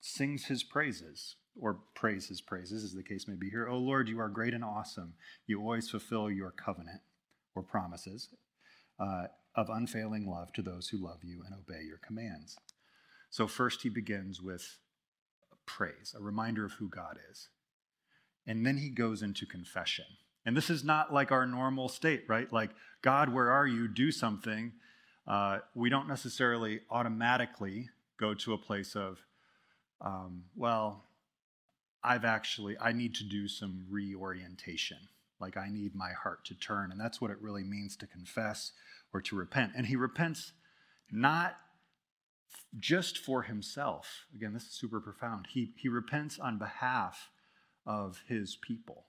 sings 0.02 0.46
his 0.46 0.64
praises 0.64 1.36
or 1.60 1.80
praise 1.96 2.28
his 2.28 2.42
praises, 2.42 2.84
as 2.84 2.94
the 2.94 3.04
case 3.04 3.28
may 3.28 3.36
be 3.36 3.50
here. 3.50 3.68
Oh 3.68 3.78
Lord, 3.78 4.10
you 4.10 4.20
are 4.20 4.30
great 4.30 4.54
and 4.54 4.64
awesome. 4.64 5.14
You 5.48 5.62
always 5.62 5.90
fulfill 5.90 6.30
your 6.32 6.52
covenant 6.52 7.02
or 7.56 7.64
promises 7.64 8.30
uh, 9.00 9.26
of 9.56 9.70
unfailing 9.70 10.28
love 10.28 10.52
to 10.54 10.62
those 10.62 10.90
who 10.90 10.98
love 10.98 11.20
you 11.24 11.44
and 11.46 11.54
obey 11.54 11.84
your 11.84 12.00
commands. 12.06 12.58
So, 13.30 13.48
first, 13.48 13.82
he 13.82 13.90
begins 13.90 14.42
with 14.42 14.78
praise, 15.66 16.16
a 16.18 16.22
reminder 16.22 16.66
of 16.66 16.74
who 16.74 16.90
God 16.90 17.18
is. 17.32 17.50
And 18.46 18.66
then 18.66 18.78
he 18.78 18.90
goes 18.90 19.22
into 19.22 19.46
confession. 19.46 20.06
And 20.46 20.58
this 20.58 20.70
is 20.70 20.84
not 20.84 21.14
like 21.14 21.32
our 21.32 21.46
normal 21.46 21.88
state, 21.88 22.26
right? 22.28 22.52
Like, 22.52 22.72
God, 23.02 23.30
where 23.30 23.52
are 23.52 23.68
you? 23.68 23.88
Do 23.88 24.12
something. 24.12 24.74
Uh, 25.28 25.60
we 25.74 25.90
don't 25.90 26.08
necessarily 26.08 26.82
automatically 26.90 27.90
go 28.20 28.34
to 28.34 28.54
a 28.54 28.58
place 28.58 28.96
of, 28.96 29.20
um, 30.02 30.44
well, 30.56 31.06
I've 32.04 32.26
actually, 32.26 32.78
I 32.78 32.92
need 32.92 33.16
to 33.16 33.24
do 33.24 33.48
some 33.48 33.86
reorientation. 33.90 34.98
Like 35.40 35.56
I 35.56 35.70
need 35.70 35.96
my 35.96 36.12
heart 36.12 36.44
to 36.46 36.56
turn. 36.56 36.92
And 36.92 37.00
that's 37.00 37.22
what 37.22 37.32
it 37.32 37.42
really 37.42 37.64
means 37.64 37.96
to 37.98 38.08
confess 38.08 38.74
or 39.14 39.22
to 39.22 39.36
repent. 39.36 39.72
And 39.76 39.88
he 39.88 39.96
repents 39.96 40.52
not 41.12 41.56
just 42.80 43.18
for 43.18 43.44
himself. 43.44 44.26
Again, 44.36 44.54
this 44.54 44.64
is 44.64 44.72
super 44.72 45.00
profound. 45.00 45.48
He, 45.52 45.74
he 45.78 45.88
repents 45.88 46.40
on 46.40 46.58
behalf 46.58 47.30
of 47.86 48.24
his 48.28 48.58
people. 48.62 49.06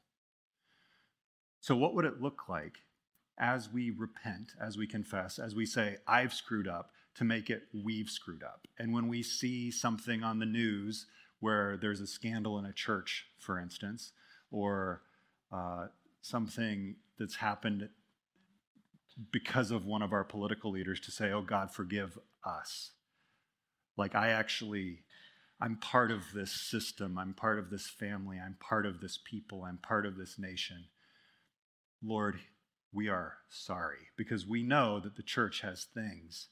So, 1.64 1.74
what 1.74 1.94
would 1.94 2.04
it 2.04 2.20
look 2.20 2.46
like 2.46 2.82
as 3.38 3.70
we 3.72 3.88
repent, 3.88 4.52
as 4.60 4.76
we 4.76 4.86
confess, 4.86 5.38
as 5.38 5.54
we 5.54 5.64
say, 5.64 5.96
I've 6.06 6.34
screwed 6.34 6.68
up, 6.68 6.90
to 7.14 7.24
make 7.24 7.48
it 7.48 7.62
we've 7.72 8.10
screwed 8.10 8.42
up? 8.42 8.68
And 8.78 8.92
when 8.92 9.08
we 9.08 9.22
see 9.22 9.70
something 9.70 10.22
on 10.22 10.40
the 10.40 10.44
news 10.44 11.06
where 11.40 11.78
there's 11.78 12.02
a 12.02 12.06
scandal 12.06 12.58
in 12.58 12.66
a 12.66 12.72
church, 12.74 13.28
for 13.38 13.58
instance, 13.58 14.12
or 14.50 15.00
uh, 15.50 15.86
something 16.20 16.96
that's 17.18 17.36
happened 17.36 17.88
because 19.32 19.70
of 19.70 19.86
one 19.86 20.02
of 20.02 20.12
our 20.12 20.24
political 20.24 20.70
leaders 20.70 21.00
to 21.00 21.10
say, 21.10 21.32
oh, 21.32 21.40
God, 21.40 21.70
forgive 21.70 22.18
us. 22.44 22.90
Like, 23.96 24.14
I 24.14 24.32
actually, 24.32 24.98
I'm 25.62 25.76
part 25.76 26.10
of 26.10 26.24
this 26.34 26.52
system. 26.52 27.16
I'm 27.16 27.32
part 27.32 27.58
of 27.58 27.70
this 27.70 27.86
family. 27.86 28.36
I'm 28.38 28.58
part 28.60 28.84
of 28.84 29.00
this 29.00 29.18
people. 29.24 29.64
I'm 29.64 29.78
part 29.78 30.04
of 30.04 30.18
this 30.18 30.38
nation. 30.38 30.88
Lord, 32.02 32.40
we 32.92 33.08
are 33.08 33.34
sorry 33.48 34.08
because 34.16 34.46
we 34.46 34.62
know 34.62 35.00
that 35.00 35.16
the 35.16 35.22
church 35.22 35.60
has 35.62 35.84
things 35.84 36.48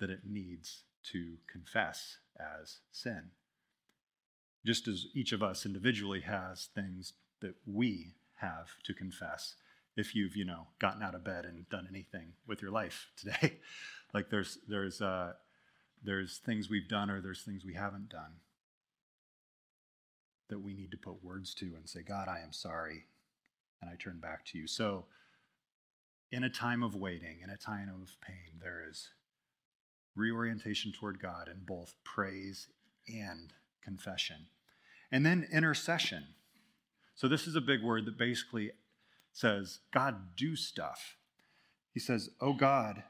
that 0.00 0.10
it 0.10 0.20
needs 0.24 0.84
to 1.12 1.36
confess 1.50 2.18
as 2.38 2.78
sin. 2.90 3.30
Just 4.64 4.86
as 4.86 5.06
each 5.14 5.32
of 5.32 5.42
us 5.42 5.66
individually 5.66 6.20
has 6.20 6.68
things 6.74 7.14
that 7.40 7.54
we 7.66 8.14
have 8.36 8.68
to 8.84 8.94
confess. 8.94 9.56
If 9.96 10.14
you've 10.14 10.36
you 10.36 10.44
know 10.44 10.68
gotten 10.78 11.02
out 11.02 11.14
of 11.14 11.24
bed 11.24 11.44
and 11.44 11.68
done 11.68 11.86
anything 11.90 12.32
with 12.46 12.62
your 12.62 12.70
life 12.70 13.08
today 13.16 13.58
like 14.14 14.30
there's 14.30 14.58
there's 14.68 15.00
uh 15.00 15.32
there's 16.02 16.38
things 16.38 16.68
we've 16.68 16.88
done 16.88 17.10
or 17.10 17.20
there's 17.20 17.42
things 17.42 17.64
we 17.64 17.74
haven't 17.74 18.08
done 18.08 18.34
that 20.48 20.60
we 20.60 20.74
need 20.74 20.90
to 20.90 20.96
put 20.96 21.24
words 21.24 21.54
to 21.54 21.66
and 21.76 21.88
say 21.88 22.02
god 22.02 22.28
i 22.28 22.40
am 22.40 22.52
sorry 22.52 23.06
and 23.82 23.90
i 23.90 23.94
turn 23.96 24.18
back 24.18 24.46
to 24.46 24.56
you 24.56 24.66
so 24.66 25.04
in 26.30 26.44
a 26.44 26.50
time 26.50 26.82
of 26.82 26.94
waiting 26.94 27.40
in 27.42 27.50
a 27.50 27.56
time 27.56 27.90
of 27.90 28.16
pain 28.26 28.58
there 28.62 28.82
is 28.88 29.10
reorientation 30.16 30.92
toward 30.92 31.20
god 31.20 31.48
in 31.48 31.60
both 31.66 31.94
praise 32.04 32.68
and 33.08 33.52
confession. 33.82 34.46
And 35.10 35.26
then 35.26 35.48
intercession. 35.52 36.24
So, 37.14 37.28
this 37.28 37.46
is 37.46 37.56
a 37.56 37.60
big 37.60 37.82
word 37.82 38.06
that 38.06 38.16
basically 38.16 38.70
says, 39.32 39.80
God, 39.92 40.36
do 40.36 40.56
stuff. 40.56 41.16
He 41.92 42.00
says, 42.00 42.30
Oh 42.40 42.54
God, 42.54 43.02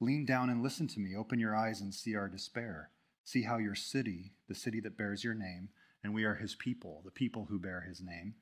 lean 0.00 0.26
down 0.26 0.50
and 0.50 0.62
listen 0.62 0.88
to 0.88 1.00
me. 1.00 1.14
Open 1.16 1.38
your 1.38 1.54
eyes 1.54 1.80
and 1.80 1.94
see 1.94 2.16
our 2.16 2.28
despair. 2.28 2.90
See 3.24 3.42
how 3.42 3.58
your 3.58 3.74
city, 3.74 4.32
the 4.48 4.54
city 4.54 4.80
that 4.80 4.98
bears 4.98 5.22
your 5.22 5.34
name, 5.34 5.68
and 6.02 6.14
we 6.14 6.24
are 6.24 6.34
his 6.34 6.54
people, 6.54 7.02
the 7.04 7.10
people 7.10 7.46
who 7.48 7.58
bear 7.58 7.80
his 7.80 8.00
name, 8.00 8.34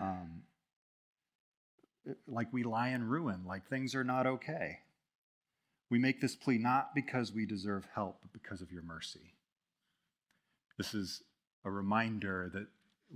um, 0.00 0.42
like 2.26 2.52
we 2.52 2.62
lie 2.62 2.88
in 2.88 3.04
ruin, 3.04 3.44
like 3.46 3.68
things 3.68 3.94
are 3.94 4.04
not 4.04 4.26
okay. 4.26 4.80
We 5.90 5.98
make 5.98 6.20
this 6.20 6.36
plea 6.36 6.58
not 6.58 6.94
because 6.94 7.32
we 7.32 7.46
deserve 7.46 7.86
help, 7.94 8.18
but 8.20 8.32
because 8.32 8.60
of 8.60 8.70
your 8.70 8.82
mercy. 8.82 9.34
This 10.76 10.94
is 10.94 11.22
a 11.64 11.70
reminder 11.70 12.50
that, 12.52 12.66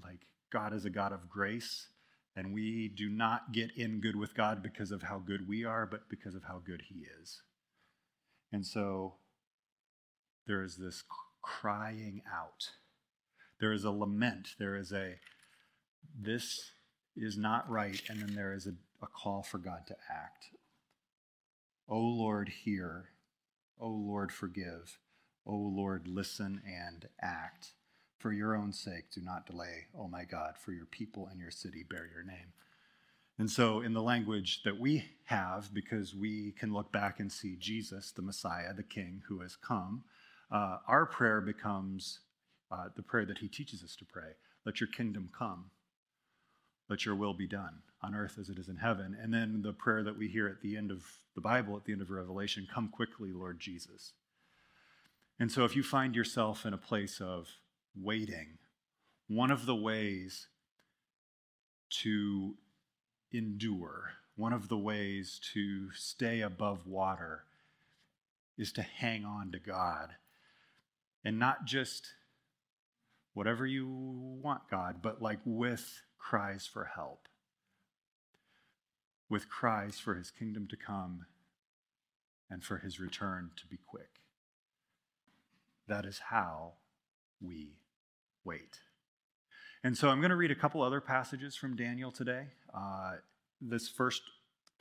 like, 0.03 0.27
God 0.51 0.75
is 0.75 0.85
a 0.85 0.91
God 0.91 1.13
of 1.13 1.29
grace, 1.29 1.89
and 2.35 2.55
we 2.55 2.89
do 2.89 3.09
not 3.09 3.53
get 3.53 3.71
in 3.77 4.01
good 4.01 4.17
with 4.17 4.35
God 4.35 4.63
because 4.63 4.91
of 4.91 5.03
how 5.03 5.19
good 5.19 5.47
we 5.47 5.65
are, 5.65 5.87
but 5.87 6.09
because 6.09 6.35
of 6.35 6.45
how 6.45 6.63
good 6.65 6.83
He 6.89 7.05
is. 7.21 7.43
And 8.51 8.67
so 8.67 9.15
there 10.47 10.63
is 10.63 10.77
this 10.77 11.05
crying 11.43 12.23
out. 12.33 12.71
There 13.61 13.73
is 13.73 13.85
a 13.85 13.91
lament. 13.91 14.49
There 14.59 14.77
is 14.77 14.93
a, 14.93 15.17
this 16.19 16.73
is 17.17 17.37
not 17.37 17.69
right. 17.71 18.01
And 18.09 18.21
then 18.21 18.35
there 18.35 18.55
is 18.55 18.67
a, 18.67 18.75
a 19.03 19.07
call 19.07 19.43
for 19.43 19.59
God 19.59 19.87
to 19.89 19.97
act. 20.11 20.47
O 21.89 21.99
Lord, 21.99 22.49
hear. 22.49 23.11
O 23.79 23.89
Lord, 23.89 24.33
forgive. 24.33 24.99
O 25.47 25.55
Lord, 25.55 26.07
listen 26.07 26.63
and 26.67 27.09
act. 27.21 27.73
For 28.19 28.33
your 28.33 28.55
own 28.55 28.73
sake, 28.73 29.11
do 29.13 29.21
not 29.21 29.47
delay, 29.47 29.87
O 29.99 30.07
my 30.07 30.25
God, 30.25 30.55
for 30.57 30.71
your 30.71 30.87
people 30.87 31.29
and 31.29 31.41
your 31.41 31.51
city 31.51 31.85
bear 31.89 32.09
your 32.13 32.23
name. 32.23 32.53
And 33.39 33.51
so, 33.51 33.81
in 33.81 33.95
the 33.95 34.03
language 34.03 34.63
that 34.63 34.79
we 34.79 35.05
have, 35.25 35.75
because 35.75 36.15
we 36.15 36.53
can 36.53 36.73
look 36.73 36.93
back 36.93 37.19
and 37.19 37.33
see 37.33 37.57
Jesus, 37.59 38.13
the 38.13 38.23
Messiah, 38.23 38.73
the 38.73 38.85
King 38.85 39.23
who 39.27 39.41
has 39.41 39.57
come, 39.57 40.05
uh, 40.53 40.79
our 40.87 41.07
prayer 41.07 41.41
becomes 41.41 42.21
uh, 42.71 42.89
the 42.95 43.03
prayer 43.03 43.25
that 43.25 43.39
he 43.39 43.49
teaches 43.49 43.83
us 43.83 43.97
to 43.97 44.05
pray 44.05 44.33
Let 44.65 44.81
your 44.81 44.89
kingdom 44.89 45.31
come, 45.37 45.71
let 46.93 47.07
your 47.07 47.15
will 47.15 47.33
be 47.33 47.47
done 47.47 47.79
on 48.03 48.15
earth 48.15 48.37
as 48.39 48.51
it 48.51 48.59
is 48.59 48.69
in 48.69 48.77
heaven. 48.77 49.17
And 49.19 49.33
then 49.33 49.63
the 49.63 49.73
prayer 49.73 50.03
that 50.03 50.19
we 50.19 50.29
hear 50.29 50.47
at 50.47 50.61
the 50.61 50.77
end 50.77 50.91
of 50.91 51.07
the 51.35 51.41
Bible, 51.41 51.75
at 51.75 51.87
the 51.87 51.93
end 51.93 52.03
of 52.03 52.11
Revelation 52.11 52.69
Come 52.71 52.89
quickly, 52.89 53.33
Lord 53.33 53.59
Jesus. 53.59 54.13
And 55.41 55.51
so 55.51 55.65
if 55.65 55.75
you 55.75 55.83
find 55.83 56.15
yourself 56.15 56.67
in 56.67 56.75
a 56.75 56.79
place 56.79 57.19
of 57.19 57.49
waiting, 57.99 58.59
one 59.27 59.51
of 59.51 59.65
the 59.65 59.75
ways 59.75 60.49
to 62.03 62.57
endure, 63.33 64.11
one 64.37 64.53
of 64.53 64.69
the 64.69 64.77
ways 64.77 65.41
to 65.55 65.91
stay 65.93 66.43
above 66.43 66.87
water 66.87 67.45
is 68.59 68.71
to 68.73 68.83
hang 68.83 69.25
on 69.25 69.51
to 69.53 69.59
God 69.59 70.11
and 71.25 71.39
not 71.39 71.65
just 71.65 72.09
whatever 73.33 73.65
you 73.65 73.89
want, 74.43 74.69
God, 74.71 74.97
but 75.01 75.23
like 75.23 75.41
with 75.47 76.03
cries 76.23 76.67
for 76.67 76.85
help, 76.95 77.29
with 79.29 79.49
cries 79.49 79.99
for 79.99 80.15
his 80.15 80.31
kingdom 80.31 80.69
to 80.69 80.77
come 80.77 81.27
and 82.49 82.63
for 82.63 82.79
his 82.79 83.01
return 83.01 83.51
to 83.57 83.67
be 83.67 83.79
quick. 83.87 84.21
That 85.89 86.05
is 86.05 86.21
how 86.31 86.75
we 87.41 87.73
wait. 88.45 88.79
And 89.83 89.99
so 89.99 90.09
I'm 90.09 90.21
going 90.21 90.31
to 90.31 90.37
read 90.37 90.53
a 90.53 90.57
couple 90.57 90.81
other 90.81 91.01
passages 91.01 91.57
from 91.57 91.75
Daniel 91.75 92.13
today. 92.13 92.47
Uh, 92.73 93.15
this 93.61 93.89
first 93.89 94.23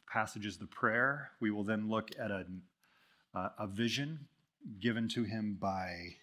passage 0.07 0.45
is 0.45 0.57
the 0.57 0.67
prayer. 0.67 1.31
We 1.39 1.49
will 1.49 1.63
then 1.63 1.89
look 1.89 2.11
at 2.19 2.29
a, 2.29 2.45
uh, 3.33 3.49
a 3.57 3.67
vision 3.67 4.27
given 4.79 5.07
to 5.09 5.23
him 5.23 5.57
by 5.59 6.17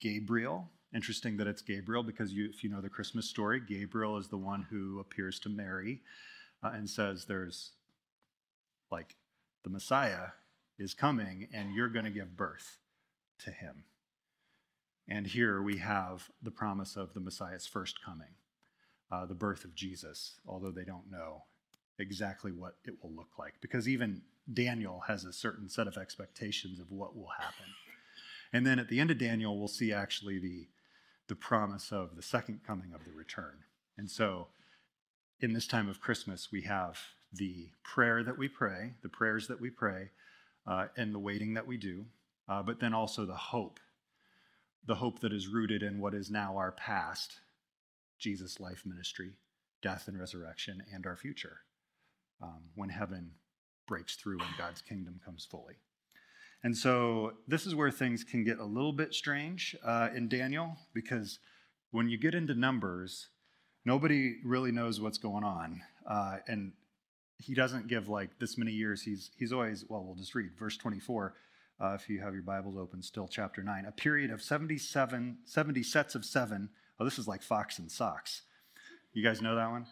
Gabriel 0.00 0.68
Interesting 0.94 1.38
that 1.38 1.46
it's 1.46 1.62
Gabriel 1.62 2.02
because 2.02 2.32
you, 2.32 2.48
if 2.52 2.62
you 2.62 2.70
know 2.70 2.80
the 2.80 2.88
Christmas 2.88 3.26
story, 3.26 3.60
Gabriel 3.60 4.18
is 4.18 4.28
the 4.28 4.36
one 4.36 4.66
who 4.70 5.00
appears 5.00 5.38
to 5.40 5.48
Mary 5.48 6.02
uh, 6.62 6.72
and 6.74 6.88
says, 6.88 7.24
There's 7.24 7.72
like 8.90 9.16
the 9.64 9.70
Messiah 9.70 10.28
is 10.78 10.92
coming 10.92 11.48
and 11.52 11.74
you're 11.74 11.88
going 11.88 12.04
to 12.04 12.10
give 12.10 12.36
birth 12.36 12.78
to 13.44 13.50
him. 13.50 13.84
And 15.08 15.26
here 15.26 15.62
we 15.62 15.78
have 15.78 16.28
the 16.42 16.50
promise 16.50 16.96
of 16.96 17.14
the 17.14 17.20
Messiah's 17.20 17.66
first 17.66 18.02
coming, 18.04 18.34
uh, 19.10 19.26
the 19.26 19.34
birth 19.34 19.64
of 19.64 19.74
Jesus, 19.74 20.34
although 20.46 20.70
they 20.70 20.84
don't 20.84 21.10
know 21.10 21.44
exactly 21.98 22.52
what 22.52 22.76
it 22.84 22.94
will 23.02 23.12
look 23.12 23.38
like. 23.38 23.54
Because 23.60 23.88
even 23.88 24.22
Daniel 24.52 25.02
has 25.06 25.24
a 25.24 25.32
certain 25.32 25.68
set 25.68 25.86
of 25.86 25.96
expectations 25.96 26.80
of 26.80 26.90
what 26.90 27.16
will 27.16 27.30
happen. 27.38 27.66
And 28.52 28.66
then 28.66 28.78
at 28.78 28.88
the 28.88 29.00
end 29.00 29.10
of 29.10 29.18
Daniel, 29.18 29.58
we'll 29.58 29.68
see 29.68 29.92
actually 29.92 30.38
the 30.38 30.66
the 31.32 31.36
promise 31.36 31.90
of 31.92 32.14
the 32.14 32.20
second 32.20 32.60
coming 32.62 32.92
of 32.92 33.06
the 33.06 33.10
return. 33.10 33.64
And 33.96 34.10
so, 34.10 34.48
in 35.40 35.54
this 35.54 35.66
time 35.66 35.88
of 35.88 35.98
Christmas, 35.98 36.52
we 36.52 36.60
have 36.64 36.98
the 37.32 37.70
prayer 37.82 38.22
that 38.22 38.36
we 38.36 38.48
pray, 38.48 38.92
the 39.02 39.08
prayers 39.08 39.48
that 39.48 39.58
we 39.58 39.70
pray, 39.70 40.10
uh, 40.66 40.88
and 40.94 41.14
the 41.14 41.18
waiting 41.18 41.54
that 41.54 41.66
we 41.66 41.78
do, 41.78 42.04
uh, 42.50 42.62
but 42.62 42.80
then 42.80 42.92
also 42.92 43.24
the 43.24 43.34
hope, 43.34 43.80
the 44.84 44.96
hope 44.96 45.20
that 45.20 45.32
is 45.32 45.48
rooted 45.48 45.82
in 45.82 46.02
what 46.02 46.12
is 46.12 46.30
now 46.30 46.58
our 46.58 46.70
past, 46.70 47.40
Jesus' 48.18 48.60
life 48.60 48.82
ministry, 48.84 49.30
death 49.80 50.08
and 50.08 50.20
resurrection, 50.20 50.82
and 50.92 51.06
our 51.06 51.16
future, 51.16 51.60
um, 52.42 52.60
when 52.74 52.90
heaven 52.90 53.30
breaks 53.88 54.16
through 54.16 54.40
and 54.40 54.58
God's 54.58 54.82
kingdom 54.82 55.18
comes 55.24 55.46
fully. 55.50 55.76
And 56.64 56.76
so 56.76 57.32
this 57.48 57.66
is 57.66 57.74
where 57.74 57.90
things 57.90 58.22
can 58.22 58.44
get 58.44 58.58
a 58.58 58.64
little 58.64 58.92
bit 58.92 59.14
strange 59.14 59.76
uh, 59.84 60.10
in 60.14 60.28
Daniel 60.28 60.76
because 60.94 61.38
when 61.90 62.08
you 62.08 62.16
get 62.16 62.34
into 62.34 62.54
numbers, 62.54 63.28
nobody 63.84 64.36
really 64.44 64.70
knows 64.70 65.00
what's 65.00 65.18
going 65.18 65.44
on. 65.44 65.82
Uh, 66.08 66.36
and 66.46 66.72
he 67.38 67.54
doesn't 67.54 67.88
give 67.88 68.08
like 68.08 68.38
this 68.38 68.56
many 68.56 68.70
years. 68.70 69.02
He's, 69.02 69.30
he's 69.36 69.52
always, 69.52 69.84
well, 69.88 70.04
we'll 70.04 70.14
just 70.14 70.34
read 70.34 70.50
verse 70.58 70.76
24. 70.76 71.34
Uh, 71.80 71.94
if 71.94 72.08
you 72.08 72.20
have 72.20 72.32
your 72.32 72.44
Bibles 72.44 72.76
open, 72.76 73.02
still 73.02 73.26
chapter 73.26 73.62
9. 73.62 73.86
A 73.86 73.92
period 73.92 74.30
of 74.30 74.40
77, 74.40 75.38
70 75.44 75.82
sets 75.82 76.14
of 76.14 76.24
seven. 76.24 76.68
Oh, 77.00 77.04
this 77.04 77.18
is 77.18 77.26
like 77.26 77.42
Fox 77.42 77.80
in 77.80 77.88
Socks. 77.88 78.42
You 79.12 79.24
guys 79.24 79.42
know 79.42 79.56
that 79.56 79.68
one? 79.68 79.86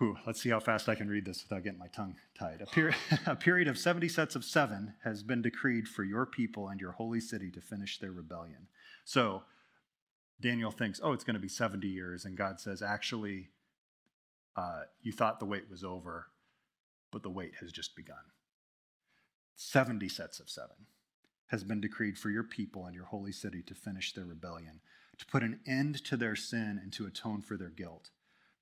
Whew, 0.00 0.16
let's 0.26 0.40
see 0.40 0.48
how 0.48 0.60
fast 0.60 0.88
I 0.88 0.94
can 0.94 1.10
read 1.10 1.26
this 1.26 1.42
without 1.42 1.62
getting 1.62 1.78
my 1.78 1.88
tongue 1.88 2.16
tied. 2.34 2.62
A, 2.62 2.94
a, 3.32 3.36
period 3.36 3.68
of 3.68 3.76
70 3.76 4.08
sets 4.08 4.34
of 4.34 4.46
seven 4.46 4.94
has 5.04 5.22
been 5.22 5.42
decreed 5.42 5.86
for 5.86 6.04
your 6.04 6.24
people 6.24 6.68
and 6.68 6.80
your 6.80 6.92
holy 6.92 7.20
city 7.20 7.50
to 7.50 7.60
finish 7.60 7.98
their 7.98 8.10
rebellion. 8.10 8.68
So 9.04 9.42
Daniel 10.40 10.70
thinks, 10.70 11.02
oh, 11.04 11.12
it's 11.12 11.22
going 11.22 11.34
to 11.34 11.40
be 11.40 11.48
70 11.48 11.86
years. 11.86 12.24
And 12.24 12.34
God 12.34 12.60
says, 12.60 12.80
actually, 12.80 13.50
uh, 14.56 14.84
you 15.02 15.12
thought 15.12 15.38
the 15.38 15.44
wait 15.44 15.70
was 15.70 15.84
over, 15.84 16.28
but 17.12 17.22
the 17.22 17.28
wait 17.28 17.56
has 17.60 17.70
just 17.70 17.94
begun. 17.94 18.32
70 19.54 20.08
sets 20.08 20.40
of 20.40 20.48
seven 20.48 20.86
has 21.48 21.62
been 21.62 21.82
decreed 21.82 22.16
for 22.16 22.30
your 22.30 22.44
people 22.44 22.86
and 22.86 22.94
your 22.94 23.04
holy 23.04 23.32
city 23.32 23.60
to 23.66 23.74
finish 23.74 24.14
their 24.14 24.24
rebellion, 24.24 24.80
to 25.18 25.26
put 25.26 25.42
an 25.42 25.60
end 25.66 26.02
to 26.06 26.16
their 26.16 26.36
sin 26.36 26.80
and 26.82 26.90
to 26.94 27.04
atone 27.04 27.42
for 27.42 27.58
their 27.58 27.68
guilt 27.68 28.08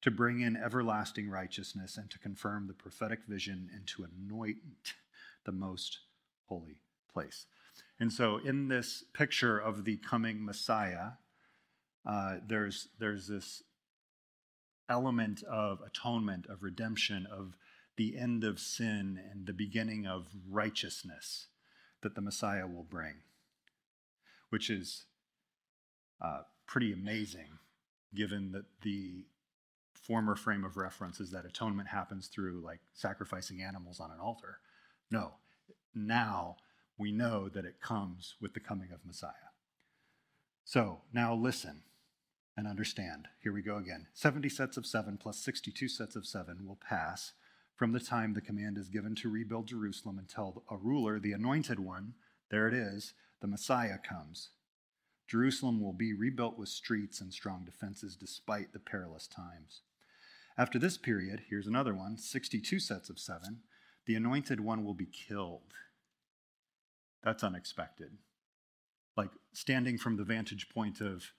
to 0.03 0.11
bring 0.11 0.41
in 0.41 0.57
everlasting 0.57 1.29
righteousness 1.29 1.97
and 1.97 2.11
to 2.11 2.19
confirm 2.19 2.67
the 2.67 2.75
prophetic 2.75 3.21
vision 3.27 3.69
and 3.75 3.87
to 3.87 4.05
anoint 4.05 4.59
the 5.45 5.53
most 5.53 5.99
holy 6.47 6.79
place. 7.13 7.47
And 8.01 8.13
so, 8.13 8.39
in 8.39 8.69
this 8.69 9.05
picture 9.13 9.59
of 9.59 9.85
the 9.85 9.97
coming 9.97 10.45
Messiah, 10.45 11.13
uh, 12.07 12.37
there's, 12.47 12.89
there's 12.99 13.27
this 13.27 13.63
element 14.89 15.43
of 15.43 15.81
atonement, 15.85 16.47
of 16.47 16.63
redemption, 16.63 17.27
of 17.31 17.57
the 17.97 18.17
end 18.17 18.45
of 18.45 18.61
sin 18.61 19.21
and 19.31 19.47
the 19.47 19.53
beginning 19.53 20.07
of 20.07 20.29
righteousness 20.49 21.49
that 22.03 22.15
the 22.15 22.21
Messiah 22.21 22.67
will 22.67 22.85
bring, 22.85 23.15
which 24.51 24.71
is 24.71 25.07
uh, 26.21 26.43
pretty 26.67 26.93
amazing 26.93 27.59
given 28.15 28.53
that 28.53 28.65
the 28.83 29.25
former 30.07 30.37
frame 30.37 30.65
of 30.65 30.77
reference 30.77 31.21
is 31.21 31.31
that 31.31 31.45
atonement 31.45 31.89
happens 31.89 32.29
through 32.29 32.63
like 32.65 32.81
sacrificing 32.95 33.63
animals 33.63 34.01
on 34.01 34.11
an 34.11 34.21
altar. 34.21 34.59
No, 35.11 35.35
now 35.95 36.57
we 36.99 37.13
know 37.13 37.49
that 37.49 37.65
it 37.65 37.81
comes 37.81 38.35
with 38.41 38.55
the 38.55 38.61
coming 38.61 38.91
of 38.93 39.05
Messiah. 39.07 39.33
So 40.65 41.03
now 41.13 41.35
listen 41.35 41.83
and 42.57 42.67
understand. 42.67 43.29
Here 43.43 43.53
we 43.53 43.63
go 43.63 43.77
again. 43.77 44.09
70 44.15 44.49
sets 44.49 44.77
of 44.77 44.85
seven 44.85 45.17
plus 45.17 45.39
62 45.39 45.89
sets 45.89 46.17
of 46.17 46.27
seven 46.27 46.67
will 46.67 46.79
pass 46.89 47.33
from 47.77 47.93
the 47.93 48.01
time 48.01 48.35
the 48.35 48.41
command 48.41 48.77
is 48.77 48.89
given 48.89 49.15
to 49.15 49.31
rebuild 49.31 49.69
Jerusalem 49.69 50.19
until 50.19 50.65
a 50.69 50.77
ruler, 50.77 51.21
the 51.21 51.33
anointed 51.33 51.79
one, 51.79 52.15
there 52.51 52.67
it 52.67 52.75
is, 52.75 53.15
the 53.41 53.47
Messiah 53.47 53.99
comes. 53.99 54.51
Jerusalem 55.29 55.81
will 55.81 55.93
be 55.93 56.13
rebuilt 56.13 56.59
with 56.59 56.71
streets 56.71 57.21
and 57.21 57.33
strong 57.33 57.65
defenses 57.65 58.17
despite 58.17 58.73
the 58.73 58.81
perilous 58.81 59.29
times. 59.29 59.83
After 60.59 60.81
this 60.81 60.99
period, 60.99 61.45
here's 61.49 61.69
another 61.69 61.95
one 61.95 62.19
62 62.19 62.81
sets 62.81 63.09
of 63.09 63.21
seven, 63.21 63.61
the 64.07 64.17
anointed 64.17 64.59
one 64.59 64.85
will 64.85 64.95
be 64.95 65.07
killed. 65.07 65.73
That's 67.23 67.45
unexpected. 67.45 68.19
Like 69.17 69.31
standing 69.53 69.99
from 69.99 70.17
the 70.17 70.25
vantage 70.25 70.69
point 70.69 71.01
of 71.01 71.33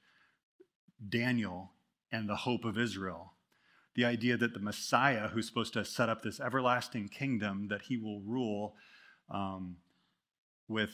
Daniel 1.08 1.74
and 2.12 2.30
the 2.30 2.38
hope 2.38 2.64
of 2.64 2.78
Israel, 2.78 3.34
the 3.96 4.06
idea 4.06 4.38
that 4.38 4.54
the 4.54 4.60
Messiah, 4.60 5.28
who's 5.28 5.48
supposed 5.48 5.74
to 5.74 5.84
set 5.84 6.08
up 6.08 6.22
this 6.22 6.40
everlasting 6.40 7.10
kingdom, 7.10 7.68
that 7.68 7.84
he 7.84 7.98
will 7.98 8.22
rule 8.22 8.76
um, 9.30 9.78
with 10.70 10.92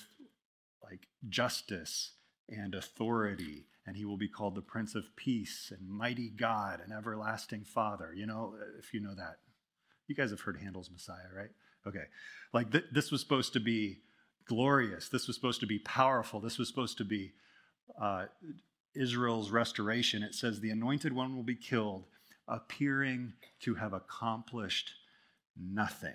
like 0.83 1.07
justice 1.29 2.13
and 2.49 2.73
authority, 2.73 3.67
and 3.85 3.95
he 3.95 4.05
will 4.05 4.17
be 4.17 4.27
called 4.27 4.55
the 4.55 4.61
Prince 4.61 4.95
of 4.95 5.15
Peace 5.15 5.71
and 5.77 5.89
Mighty 5.89 6.29
God 6.29 6.81
and 6.83 6.91
Everlasting 6.91 7.63
Father. 7.63 8.13
You 8.15 8.25
know, 8.25 8.55
if 8.79 8.93
you 8.93 8.99
know 8.99 9.15
that, 9.15 9.37
you 10.07 10.15
guys 10.15 10.31
have 10.31 10.41
heard 10.41 10.57
Handel's 10.57 10.91
Messiah, 10.91 11.29
right? 11.35 11.49
Okay, 11.87 12.05
like 12.53 12.71
th- 12.71 12.85
this 12.91 13.11
was 13.11 13.21
supposed 13.21 13.53
to 13.53 13.59
be 13.59 13.99
glorious. 14.45 15.09
This 15.09 15.27
was 15.27 15.35
supposed 15.35 15.59
to 15.59 15.67
be 15.67 15.79
powerful. 15.79 16.39
This 16.39 16.57
was 16.57 16.67
supposed 16.67 16.97
to 16.97 17.05
be 17.05 17.33
uh, 17.99 18.25
Israel's 18.95 19.51
restoration. 19.51 20.23
It 20.23 20.33
says, 20.33 20.59
The 20.59 20.71
anointed 20.71 21.13
one 21.13 21.35
will 21.35 21.43
be 21.43 21.55
killed, 21.55 22.05
appearing 22.47 23.33
to 23.61 23.75
have 23.75 23.93
accomplished 23.93 24.91
nothing. 25.57 26.13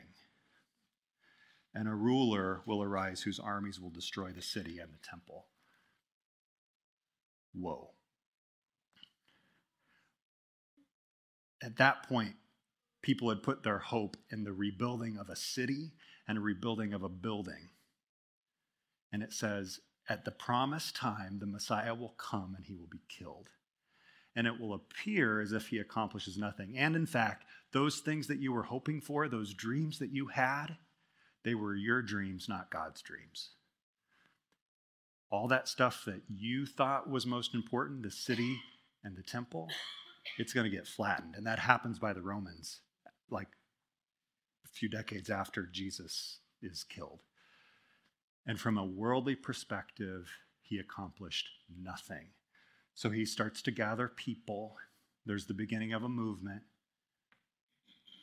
And 1.75 1.87
a 1.89 1.95
ruler 1.95 2.63
will 2.67 2.83
arise 2.83 3.23
whose 3.23 3.39
armies 3.39 3.79
will 3.79 3.91
destroy 3.91 4.33
the 4.33 4.43
city 4.43 4.79
and 4.81 4.91
the 4.93 5.09
temple. 5.09 5.47
Whoa. 7.53 7.91
At 11.63 11.77
that 11.77 12.09
point, 12.09 12.35
people 13.03 13.29
had 13.29 13.43
put 13.43 13.63
their 13.63 13.79
hope 13.79 14.17
in 14.31 14.45
the 14.45 14.53
rebuilding 14.53 15.19
of 15.19 15.29
a 15.29 15.37
city 15.37 15.93
and 16.27 16.39
a 16.39 16.41
rebuilding 16.41 16.95
of 16.95 17.03
a 17.03 17.09
building. 17.09 17.71
And 19.13 19.23
it 19.23 19.33
says, 19.33 19.81
at 20.09 20.25
the 20.25 20.31
promised 20.31 20.97
time, 20.97 21.39
the 21.39 21.47
Messiah 21.47 21.95
will 21.95 22.15
come 22.17 22.55
and 22.57 22.65
he 22.65 22.75
will 22.75 22.89
be 22.91 23.03
killed. 23.09 23.51
And 24.35 24.47
it 24.47 24.61
will 24.61 24.75
appear 24.75 25.41
as 25.41 25.53
if 25.53 25.69
he 25.69 25.79
accomplishes 25.79 26.39
nothing. 26.39 26.79
And 26.79 26.95
in 26.95 27.07
fact, 27.07 27.45
those 27.73 27.99
things 27.99 28.27
that 28.29 28.39
you 28.39 28.53
were 28.53 28.63
hoping 28.63 29.01
for, 29.01 29.29
those 29.29 29.55
dreams 29.55 29.99
that 29.99 30.11
you 30.11 30.29
had, 30.29 30.77
they 31.45 31.55
were 31.55 31.75
your 31.75 32.03
dreams, 32.03 32.49
not 32.49 32.71
God's 32.71 33.03
dreams. 33.03 33.51
All 35.31 35.49
that 35.49 35.69
stuff 35.69 36.05
that 36.07 36.23
you 36.29 36.67
thought 36.67 37.09
was 37.09 37.25
most 37.25 37.55
important, 37.55 38.03
the 38.03 38.11
city 38.11 38.61
and 39.05 39.17
the 39.17 39.23
temple, 39.23 39.69
it's 40.39 40.53
going 40.53 40.69
to 40.69 40.77
get 40.77 40.87
flattened. 40.87 41.35
And 41.37 41.47
that 41.47 41.61
happens 41.61 41.99
by 41.99 42.13
the 42.13 42.23
Romans, 42.23 42.81
like 43.31 43.49
a 44.65 44.69
few 44.69 44.89
decades 44.89 45.31
after 45.31 45.67
Jesus 45.67 46.39
is 46.63 46.85
killed. 46.85 47.21
And 48.47 48.59
from 48.59 48.77
a 48.77 48.85
worldly 48.85 49.37
perspective, 49.37 50.29
he 50.63 50.79
accomplished 50.79 51.49
nothing. 51.81 52.29
So 52.95 53.11
he 53.11 53.25
starts 53.25 53.63
to 53.63 53.71
gather 53.71 54.09
people. 54.09 54.77
There's 55.25 55.47
the 55.47 55.55
beginning 55.55 55.93
of 55.93 56.03
a 56.03 56.09
movement. 56.09 56.63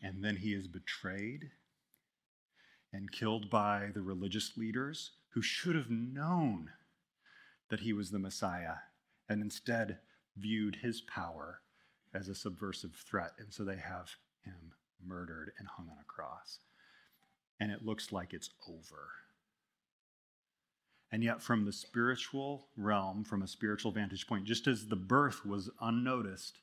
And 0.04 0.24
then 0.24 0.36
he 0.36 0.54
is 0.54 0.68
betrayed 0.68 1.52
and 2.94 3.12
killed 3.12 3.50
by 3.50 3.90
the 3.94 4.02
religious 4.02 4.58
leaders 4.58 5.12
who 5.30 5.42
should 5.42 5.76
have 5.76 5.90
known 5.90 6.72
that 7.70 7.82
he 7.82 7.94
was 7.94 8.12
the 8.12 8.20
Messiah 8.20 8.76
and 9.30 9.42
instead 9.42 10.00
viewed 10.36 10.78
his 10.78 11.02
power 11.02 11.62
as 12.14 12.28
a 12.28 12.36
subversive 12.36 12.96
threat. 12.96 13.32
And 13.40 13.54
so 13.54 13.64
they 13.64 13.78
have 13.78 14.16
him 14.44 14.74
murdered 15.06 15.52
and 15.58 15.68
hung 15.68 15.90
on 15.90 15.98
a 16.02 16.06
cross. 16.06 16.60
And 17.60 17.72
it 17.72 17.86
looks 17.86 18.12
like 18.12 18.34
it's 18.34 18.50
over. 18.68 19.10
And 21.12 21.24
yet, 21.24 21.42
from 21.42 21.66
the 21.66 21.72
spiritual 21.72 22.68
realm, 22.76 23.24
from 23.24 23.42
a 23.42 23.48
spiritual 23.48 23.92
vantage 23.92 24.28
point, 24.28 24.46
just 24.46 24.68
as 24.68 24.88
the 24.88 24.98
birth 24.98 25.46
was 25.46 25.70
unnoticed, 25.80 26.60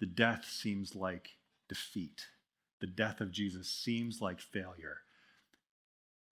the 0.00 0.06
death 0.06 0.44
seems 0.44 0.94
like 0.96 1.30
defeat. 1.68 2.26
The 2.80 2.88
death 2.88 3.20
of 3.20 3.30
Jesus 3.30 3.70
seems 3.70 4.20
like 4.20 4.40
failure. 4.40 4.98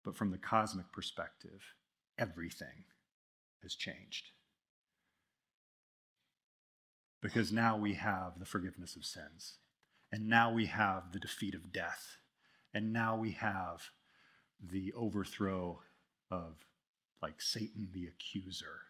But 0.03 0.15
from 0.15 0.31
the 0.31 0.37
cosmic 0.37 0.91
perspective, 0.91 1.61
everything 2.17 2.85
has 3.63 3.75
changed. 3.75 4.31
Because 7.21 7.51
now 7.51 7.77
we 7.77 7.95
have 7.95 8.39
the 8.39 8.45
forgiveness 8.45 8.95
of 8.95 9.05
sins, 9.05 9.57
and 10.11 10.27
now 10.27 10.51
we 10.51 10.67
have 10.67 11.11
the 11.11 11.19
defeat 11.19 11.55
of 11.55 11.71
death, 11.73 12.17
and 12.73 12.93
now 12.93 13.15
we 13.15 13.31
have 13.31 13.89
the 14.61 14.93
overthrow 14.93 15.79
of 16.29 16.65
like 17.21 17.41
Satan 17.41 17.89
the 17.93 18.05
accuser 18.05 18.81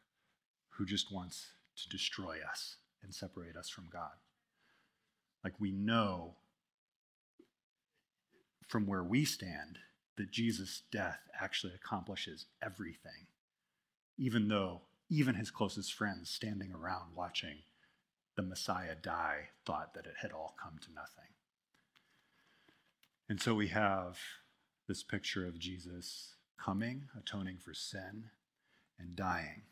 who 0.71 0.85
just 0.85 1.11
wants 1.11 1.51
to 1.77 1.89
destroy 1.89 2.37
us 2.49 2.77
and 3.01 3.13
separate 3.13 3.55
us 3.55 3.69
from 3.69 3.87
God. 3.91 4.11
Like 5.43 5.53
we 5.59 5.71
know 5.71 6.35
from 8.67 8.85
where 8.85 9.03
we 9.03 9.23
stand 9.23 9.79
that 10.17 10.31
Jesus' 10.31 10.83
death 10.91 11.19
actually 11.39 11.73
accomplishes 11.73 12.45
everything, 12.61 13.27
even 14.17 14.47
though 14.47 14.81
even 15.09 15.35
his 15.35 15.51
closest 15.51 15.93
friends 15.93 16.29
standing 16.29 16.73
around 16.73 17.15
watching 17.15 17.59
the 18.35 18.41
Messiah 18.41 18.95
die 19.01 19.49
thought 19.65 19.93
that 19.93 20.05
it 20.05 20.15
had 20.21 20.31
all 20.31 20.55
come 20.61 20.77
to 20.81 20.93
nothing. 20.93 21.33
And 23.29 23.41
so 23.41 23.53
we 23.53 23.67
have 23.67 24.17
this 24.87 25.03
picture 25.03 25.45
of 25.45 25.59
Jesus 25.59 26.35
coming, 26.57 27.03
atoning 27.17 27.57
for 27.57 27.73
sin, 27.73 28.25
and 28.99 29.15
dying. 29.15 29.63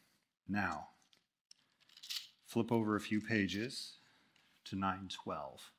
Now, 0.48 0.88
flip 2.46 2.72
over 2.72 2.96
a 2.96 3.02
few 3.02 3.22
pages 3.22 3.98
to 4.66 4.76
912. 4.76 5.72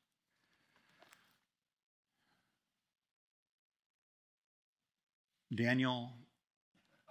Daniel, 5.54 6.12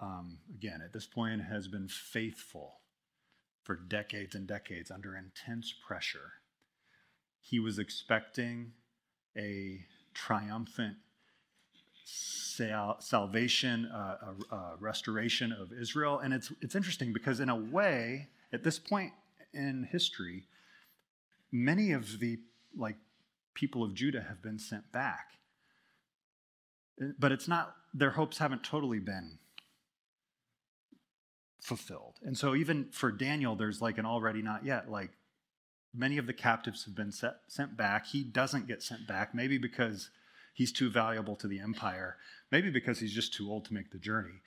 um, 0.00 0.38
again, 0.54 0.82
at 0.84 0.92
this 0.92 1.06
point, 1.06 1.42
has 1.42 1.68
been 1.68 1.88
faithful 1.88 2.80
for 3.62 3.76
decades 3.76 4.34
and 4.34 4.46
decades 4.46 4.90
under 4.90 5.16
intense 5.16 5.74
pressure. 5.86 6.32
He 7.40 7.58
was 7.58 7.78
expecting 7.78 8.72
a 9.36 9.84
triumphant 10.14 10.96
sal- 12.04 13.00
salvation, 13.00 13.86
uh, 13.86 14.76
restoration 14.78 15.52
of 15.52 15.72
Israel. 15.72 16.18
And 16.18 16.32
it's, 16.32 16.52
it's 16.60 16.74
interesting 16.74 17.12
because, 17.12 17.40
in 17.40 17.48
a 17.48 17.56
way, 17.56 18.28
at 18.52 18.64
this 18.64 18.78
point 18.78 19.12
in 19.52 19.88
history, 19.90 20.44
many 21.50 21.92
of 21.92 22.18
the 22.18 22.38
like 22.76 22.96
people 23.54 23.82
of 23.82 23.94
Judah 23.94 24.24
have 24.28 24.42
been 24.42 24.58
sent 24.58 24.92
back. 24.92 25.30
But 27.18 27.32
it's 27.32 27.48
not, 27.48 27.74
their 27.92 28.10
hopes 28.10 28.38
haven't 28.38 28.62
totally 28.62 29.00
been 29.00 29.38
fulfilled. 31.66 32.14
And 32.22 32.38
so 32.38 32.54
even 32.54 32.86
for 32.92 33.10
Daniel, 33.10 33.56
there's 33.56 33.82
like 33.82 33.98
an 33.98 34.06
already 34.06 34.40
not 34.40 34.64
yet. 34.64 34.88
Like 34.88 35.10
many 35.92 36.16
of 36.16 36.28
the 36.28 36.32
captives 36.32 36.84
have 36.84 36.94
been 36.94 37.10
set, 37.10 37.38
sent 37.48 37.76
back. 37.76 38.06
He 38.06 38.22
doesn't 38.22 38.68
get 38.68 38.84
sent 38.84 39.08
back, 39.08 39.34
maybe 39.34 39.58
because 39.58 40.10
he's 40.54 40.70
too 40.70 40.88
valuable 40.88 41.34
to 41.36 41.48
the 41.48 41.58
empire, 41.58 42.18
maybe 42.52 42.70
because 42.70 43.00
he's 43.00 43.12
just 43.12 43.34
too 43.34 43.50
old 43.50 43.64
to 43.64 43.74
make 43.74 43.90
the 43.90 43.98
journey. 43.98 44.42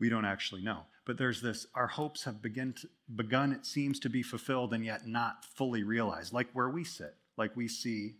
We 0.00 0.08
don't 0.08 0.24
actually 0.24 0.62
know. 0.62 0.86
But 1.06 1.16
there's 1.16 1.40
this 1.40 1.68
our 1.76 1.86
hopes 1.86 2.24
have 2.24 2.42
begin 2.42 2.72
to, 2.80 2.88
begun, 3.14 3.52
it 3.52 3.64
seems, 3.64 4.00
to 4.00 4.10
be 4.10 4.24
fulfilled 4.24 4.74
and 4.74 4.84
yet 4.84 5.06
not 5.06 5.44
fully 5.44 5.84
realized, 5.84 6.32
like 6.32 6.48
where 6.54 6.68
we 6.68 6.82
sit, 6.82 7.14
like 7.36 7.56
we 7.56 7.68
see, 7.68 8.16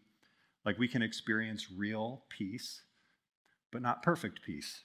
like 0.65 0.79
we 0.79 0.87
can 0.87 1.03
experience 1.03 1.73
real 1.77 2.23
peace, 2.29 2.83
but 3.73 3.83
not 3.83 4.05
perfect 4.05 4.43
peace. 4.47 4.85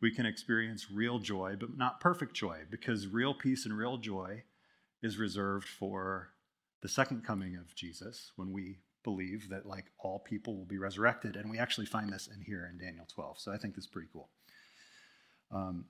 We 0.00 0.10
can 0.10 0.26
experience 0.26 0.90
real 0.90 1.18
joy, 1.18 1.56
but 1.58 1.76
not 1.76 2.00
perfect 2.00 2.34
joy, 2.34 2.62
because 2.70 3.06
real 3.06 3.34
peace 3.34 3.66
and 3.66 3.76
real 3.76 3.98
joy 3.98 4.44
is 5.02 5.18
reserved 5.18 5.68
for 5.68 6.30
the 6.82 6.88
second 6.88 7.24
coming 7.24 7.56
of 7.56 7.74
Jesus 7.74 8.32
when 8.36 8.52
we 8.52 8.78
believe 9.02 9.48
that 9.50 9.66
like 9.66 9.86
all 9.98 10.18
people 10.18 10.56
will 10.56 10.66
be 10.66 10.78
resurrected. 10.78 11.36
And 11.36 11.50
we 11.50 11.58
actually 11.58 11.86
find 11.86 12.12
this 12.12 12.28
in 12.34 12.42
here 12.42 12.70
in 12.70 12.78
Daniel 12.78 13.06
12. 13.12 13.38
So 13.38 13.52
I 13.52 13.56
think 13.56 13.74
this 13.74 13.84
is 13.84 13.90
pretty 13.90 14.08
cool. 14.12 14.28
Um, 15.50 15.86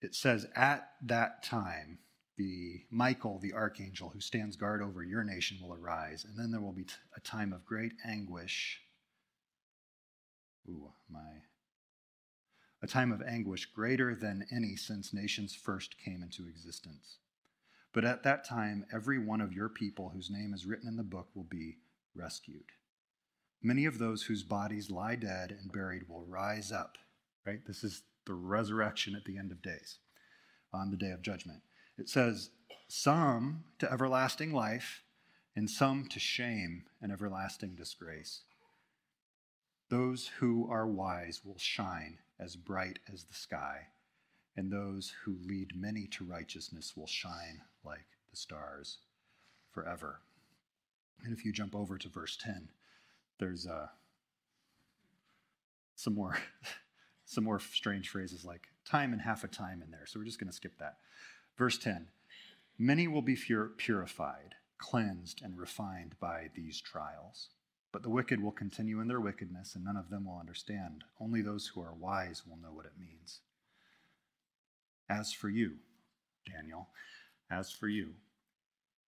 it 0.00 0.14
says, 0.14 0.46
At 0.54 0.90
that 1.02 1.42
time, 1.42 1.98
the 2.36 2.82
Michael, 2.90 3.38
the 3.38 3.54
archangel 3.54 4.10
who 4.10 4.20
stands 4.20 4.56
guard 4.56 4.82
over 4.82 5.02
your 5.02 5.24
nation, 5.24 5.58
will 5.60 5.74
arise, 5.74 6.24
and 6.24 6.38
then 6.38 6.50
there 6.50 6.60
will 6.60 6.72
be 6.72 6.84
t- 6.84 6.94
a 7.16 7.20
time 7.20 7.52
of 7.52 7.64
great 7.64 7.92
anguish. 8.04 8.80
Ooh, 10.68 10.90
my. 11.10 11.20
A 12.82 12.86
time 12.86 13.10
of 13.10 13.22
anguish 13.22 13.66
greater 13.66 14.14
than 14.14 14.46
any 14.52 14.76
since 14.76 15.12
nations 15.12 15.54
first 15.54 15.96
came 15.98 16.22
into 16.22 16.46
existence. 16.46 17.18
But 17.92 18.04
at 18.04 18.22
that 18.24 18.44
time, 18.44 18.84
every 18.92 19.18
one 19.18 19.40
of 19.40 19.52
your 19.52 19.70
people 19.70 20.10
whose 20.10 20.30
name 20.30 20.52
is 20.52 20.66
written 20.66 20.88
in 20.88 20.96
the 20.96 21.02
book 21.02 21.28
will 21.34 21.46
be 21.48 21.78
rescued. 22.14 22.66
Many 23.62 23.86
of 23.86 23.98
those 23.98 24.24
whose 24.24 24.42
bodies 24.42 24.90
lie 24.90 25.16
dead 25.16 25.50
and 25.50 25.72
buried 25.72 26.08
will 26.08 26.24
rise 26.26 26.70
up, 26.70 26.98
right? 27.46 27.60
This 27.66 27.82
is 27.82 28.02
the 28.26 28.34
resurrection 28.34 29.14
at 29.16 29.24
the 29.24 29.38
end 29.38 29.50
of 29.50 29.62
days, 29.62 29.98
on 30.72 30.90
the 30.90 30.96
day 30.96 31.10
of 31.10 31.22
judgment. 31.22 31.62
It 31.96 32.08
says, 32.08 32.50
some 32.88 33.64
to 33.78 33.90
everlasting 33.90 34.52
life, 34.52 35.02
and 35.56 35.70
some 35.70 36.06
to 36.08 36.20
shame 36.20 36.84
and 37.00 37.10
everlasting 37.10 37.74
disgrace. 37.74 38.42
Those 39.88 40.30
who 40.38 40.68
are 40.70 40.86
wise 40.86 41.40
will 41.42 41.58
shine 41.58 42.18
as 42.38 42.56
bright 42.56 42.98
as 43.12 43.24
the 43.24 43.34
sky, 43.34 43.88
and 44.56 44.70
those 44.70 45.14
who 45.24 45.36
lead 45.44 45.72
many 45.74 46.06
to 46.06 46.24
righteousness 46.24 46.94
will 46.96 47.06
shine 47.06 47.62
like 47.84 48.06
the 48.30 48.36
stars 48.36 48.98
forever. 49.72 50.20
And 51.24 51.32
if 51.36 51.44
you 51.44 51.52
jump 51.52 51.74
over 51.74 51.98
to 51.98 52.08
verse 52.08 52.36
10, 52.36 52.68
there's 53.38 53.66
uh, 53.66 53.88
some 55.94 56.14
more 56.14 56.38
some 57.24 57.44
more 57.44 57.58
strange 57.58 58.08
phrases 58.08 58.44
like 58.44 58.68
time 58.84 59.12
and 59.12 59.20
half 59.20 59.42
a 59.44 59.48
time 59.48 59.82
in 59.82 59.90
there. 59.90 60.06
So 60.06 60.20
we're 60.20 60.26
just 60.26 60.38
going 60.38 60.50
to 60.50 60.56
skip 60.56 60.78
that. 60.78 60.98
Verse 61.56 61.78
10 61.78 62.08
Many 62.78 63.08
will 63.08 63.22
be 63.22 63.36
purified, 63.36 64.54
cleansed, 64.78 65.40
and 65.42 65.58
refined 65.58 66.14
by 66.20 66.50
these 66.54 66.80
trials. 66.80 67.48
But 67.96 68.02
the 68.02 68.10
wicked 68.10 68.42
will 68.42 68.52
continue 68.52 69.00
in 69.00 69.08
their 69.08 69.22
wickedness, 69.22 69.74
and 69.74 69.82
none 69.82 69.96
of 69.96 70.10
them 70.10 70.26
will 70.26 70.38
understand. 70.38 71.04
Only 71.18 71.40
those 71.40 71.68
who 71.68 71.80
are 71.80 71.94
wise 71.94 72.42
will 72.46 72.58
know 72.58 72.70
what 72.70 72.84
it 72.84 73.00
means. 73.00 73.40
As 75.08 75.32
for 75.32 75.48
you, 75.48 75.76
Daniel, 76.44 76.88
as 77.50 77.72
for 77.72 77.88
you, 77.88 78.16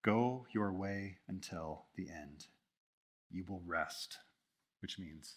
go 0.01 0.47
your 0.55 0.73
way 0.73 1.19
until 1.29 1.85
the 1.97 2.09
end. 2.09 2.47
You 3.31 3.45
will 3.47 3.61
rest, 3.67 4.17
which 4.81 4.99
means 4.99 5.35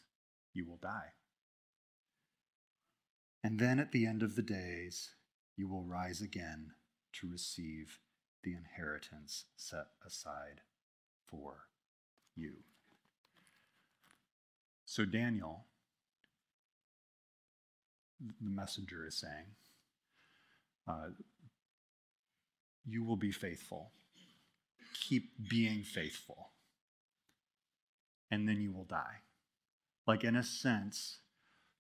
you 0.54 0.66
will 0.66 0.80
die. 0.82 1.12
And 3.44 3.60
then 3.60 3.80
at 3.80 3.92
the 3.92 4.06
end 4.06 4.24
of 4.24 4.38
the 4.38 4.42
days, 4.42 5.10
you 5.58 5.68
will 5.68 5.84
rise 5.84 6.22
again 6.22 6.72
to 7.20 7.30
receive 7.30 8.00
the 8.46 8.54
inheritance 8.54 9.44
set 9.58 9.88
aside 10.08 10.62
for 11.26 11.68
you. 12.34 12.54
So, 14.92 15.06
Daniel, 15.06 15.64
the 18.20 18.34
messenger 18.42 19.08
is 19.08 19.16
saying, 19.16 19.56
uh, 20.86 21.12
You 22.86 23.06
will 23.06 23.16
be 23.16 23.32
faithful. 23.32 23.92
Keep 25.00 25.48
being 25.50 25.84
faithful. 25.84 26.50
And 28.32 28.50
then 28.50 28.60
you 28.60 28.74
will 28.74 28.84
die. 28.84 29.22
Like, 30.08 30.26
in 30.26 30.36
a 30.36 30.44
sense, 30.44 31.20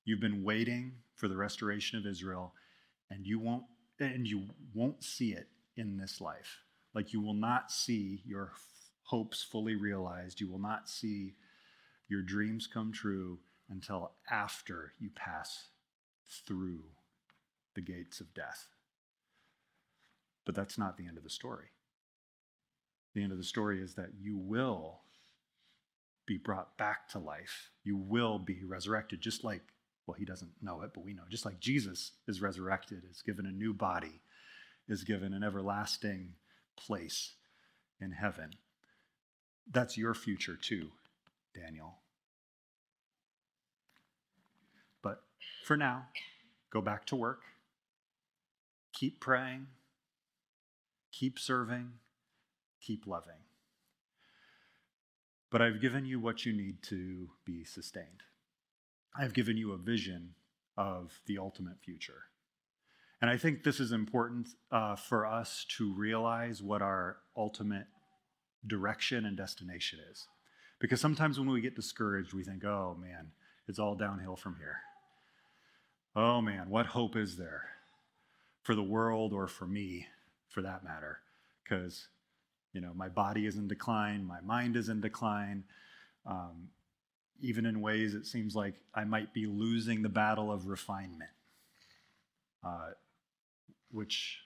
you've 0.05 0.21
been 0.21 0.45
waiting 0.45 0.93
for 1.15 1.27
the 1.27 1.35
restoration 1.35 1.99
of 1.99 2.05
Israel, 2.05 2.53
and 3.09 3.27
you 3.27 3.39
won't, 3.39 3.65
and 3.99 4.25
you 4.25 4.45
won't 4.73 5.03
see 5.03 5.33
it 5.33 5.49
in 5.75 5.97
this 5.97 6.21
life. 6.21 6.59
Like, 6.93 7.11
you 7.11 7.19
will 7.19 7.33
not 7.33 7.73
see 7.73 8.21
your 8.25 8.53
hopes 9.03 9.43
fully 9.43 9.75
realized. 9.75 10.39
You 10.39 10.49
will 10.49 10.61
not 10.61 10.87
see 10.87 11.33
your 12.11 12.21
dreams 12.21 12.67
come 12.67 12.91
true 12.91 13.39
until 13.69 14.11
after 14.29 14.91
you 14.99 15.09
pass 15.15 15.69
through 16.45 16.83
the 17.73 17.81
gates 17.81 18.19
of 18.19 18.33
death. 18.33 18.67
But 20.45 20.53
that's 20.53 20.77
not 20.77 20.97
the 20.97 21.07
end 21.07 21.17
of 21.17 21.23
the 21.23 21.29
story. 21.29 21.67
The 23.15 23.23
end 23.23 23.31
of 23.31 23.37
the 23.37 23.45
story 23.45 23.81
is 23.81 23.95
that 23.95 24.09
you 24.19 24.37
will 24.37 24.99
be 26.25 26.37
brought 26.37 26.77
back 26.77 27.07
to 27.09 27.19
life. 27.19 27.69
You 27.85 27.95
will 27.95 28.39
be 28.39 28.61
resurrected, 28.65 29.21
just 29.21 29.45
like, 29.45 29.61
well, 30.05 30.15
he 30.19 30.25
doesn't 30.25 30.51
know 30.61 30.81
it, 30.81 30.91
but 30.93 31.05
we 31.05 31.13
know, 31.13 31.23
just 31.29 31.45
like 31.45 31.61
Jesus 31.61 32.11
is 32.27 32.41
resurrected, 32.41 33.03
is 33.09 33.21
given 33.21 33.45
a 33.45 33.51
new 33.51 33.73
body, 33.73 34.19
is 34.89 35.05
given 35.05 35.33
an 35.33 35.43
everlasting 35.43 36.33
place 36.75 37.35
in 38.01 38.11
heaven. 38.11 38.51
That's 39.71 39.97
your 39.97 40.13
future 40.13 40.57
too, 40.61 40.89
Daniel. 41.55 41.99
But 45.01 45.23
for 45.63 45.77
now, 45.77 46.05
go 46.71 46.81
back 46.81 47.05
to 47.07 47.15
work. 47.15 47.41
Keep 48.93 49.19
praying. 49.19 49.67
Keep 51.11 51.39
serving. 51.39 51.93
Keep 52.81 53.07
loving. 53.07 53.33
But 55.49 55.61
I've 55.61 55.81
given 55.81 56.05
you 56.05 56.19
what 56.19 56.45
you 56.45 56.53
need 56.53 56.81
to 56.83 57.29
be 57.45 57.63
sustained. 57.63 58.23
I've 59.17 59.33
given 59.33 59.57
you 59.57 59.73
a 59.73 59.77
vision 59.77 60.35
of 60.77 61.19
the 61.25 61.37
ultimate 61.37 61.79
future. 61.83 62.23
And 63.21 63.29
I 63.29 63.37
think 63.37 63.63
this 63.63 63.79
is 63.79 63.91
important 63.91 64.47
uh, 64.71 64.95
for 64.95 65.25
us 65.25 65.65
to 65.77 65.93
realize 65.93 66.63
what 66.63 66.81
our 66.81 67.17
ultimate 67.37 67.85
direction 68.65 69.25
and 69.25 69.37
destination 69.37 69.99
is. 70.11 70.27
Because 70.79 70.99
sometimes 70.99 71.37
when 71.37 71.49
we 71.49 71.61
get 71.61 71.75
discouraged, 71.75 72.33
we 72.33 72.43
think, 72.43 72.63
oh 72.65 72.97
man, 72.99 73.31
it's 73.67 73.77
all 73.77 73.95
downhill 73.95 74.35
from 74.35 74.55
here. 74.57 74.77
Oh 76.15 76.41
man, 76.41 76.69
what 76.69 76.87
hope 76.87 77.15
is 77.15 77.37
there 77.37 77.69
for 78.63 78.75
the 78.75 78.83
world 78.83 79.33
or 79.33 79.47
for 79.47 79.65
me, 79.65 80.07
for 80.49 80.61
that 80.61 80.83
matter? 80.83 81.19
Because, 81.63 82.07
you 82.73 82.81
know, 82.81 82.91
my 82.93 83.07
body 83.07 83.45
is 83.45 83.55
in 83.55 83.67
decline, 83.67 84.25
my 84.25 84.41
mind 84.41 84.75
is 84.75 84.89
in 84.89 84.99
decline. 84.99 85.63
Um, 86.25 86.69
even 87.39 87.65
in 87.65 87.81
ways 87.81 88.13
it 88.13 88.27
seems 88.27 88.55
like 88.55 88.75
I 88.93 89.03
might 89.03 89.33
be 89.33 89.45
losing 89.45 90.01
the 90.01 90.09
battle 90.09 90.51
of 90.51 90.67
refinement. 90.67 91.31
Uh, 92.63 92.91
which 93.91 94.39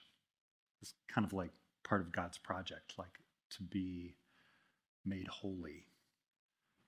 is 0.82 0.94
kind 1.12 1.26
of 1.26 1.32
like 1.32 1.50
part 1.84 2.00
of 2.00 2.12
God's 2.12 2.38
project, 2.38 2.94
like 2.98 3.20
to 3.50 3.62
be 3.62 4.14
made 5.04 5.28
holy. 5.28 5.86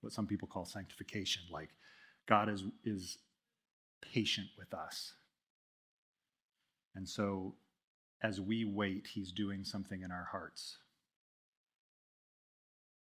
What 0.01 0.13
some 0.13 0.27
people 0.27 0.49
call 0.49 0.65
sanctification, 0.65 1.43
like 1.51 1.71
God 2.27 2.49
is, 2.49 2.65
is 2.85 3.19
patient 4.01 4.49
with 4.59 4.75
us. 4.75 5.15
And 6.95 7.09
so 7.09 7.55
as 8.23 8.41
we 8.41 8.65
wait, 8.65 9.09
He's 9.15 9.33
doing 9.33 9.65
something 9.65 10.03
in 10.03 10.11
our 10.11 10.29
hearts. 10.31 10.79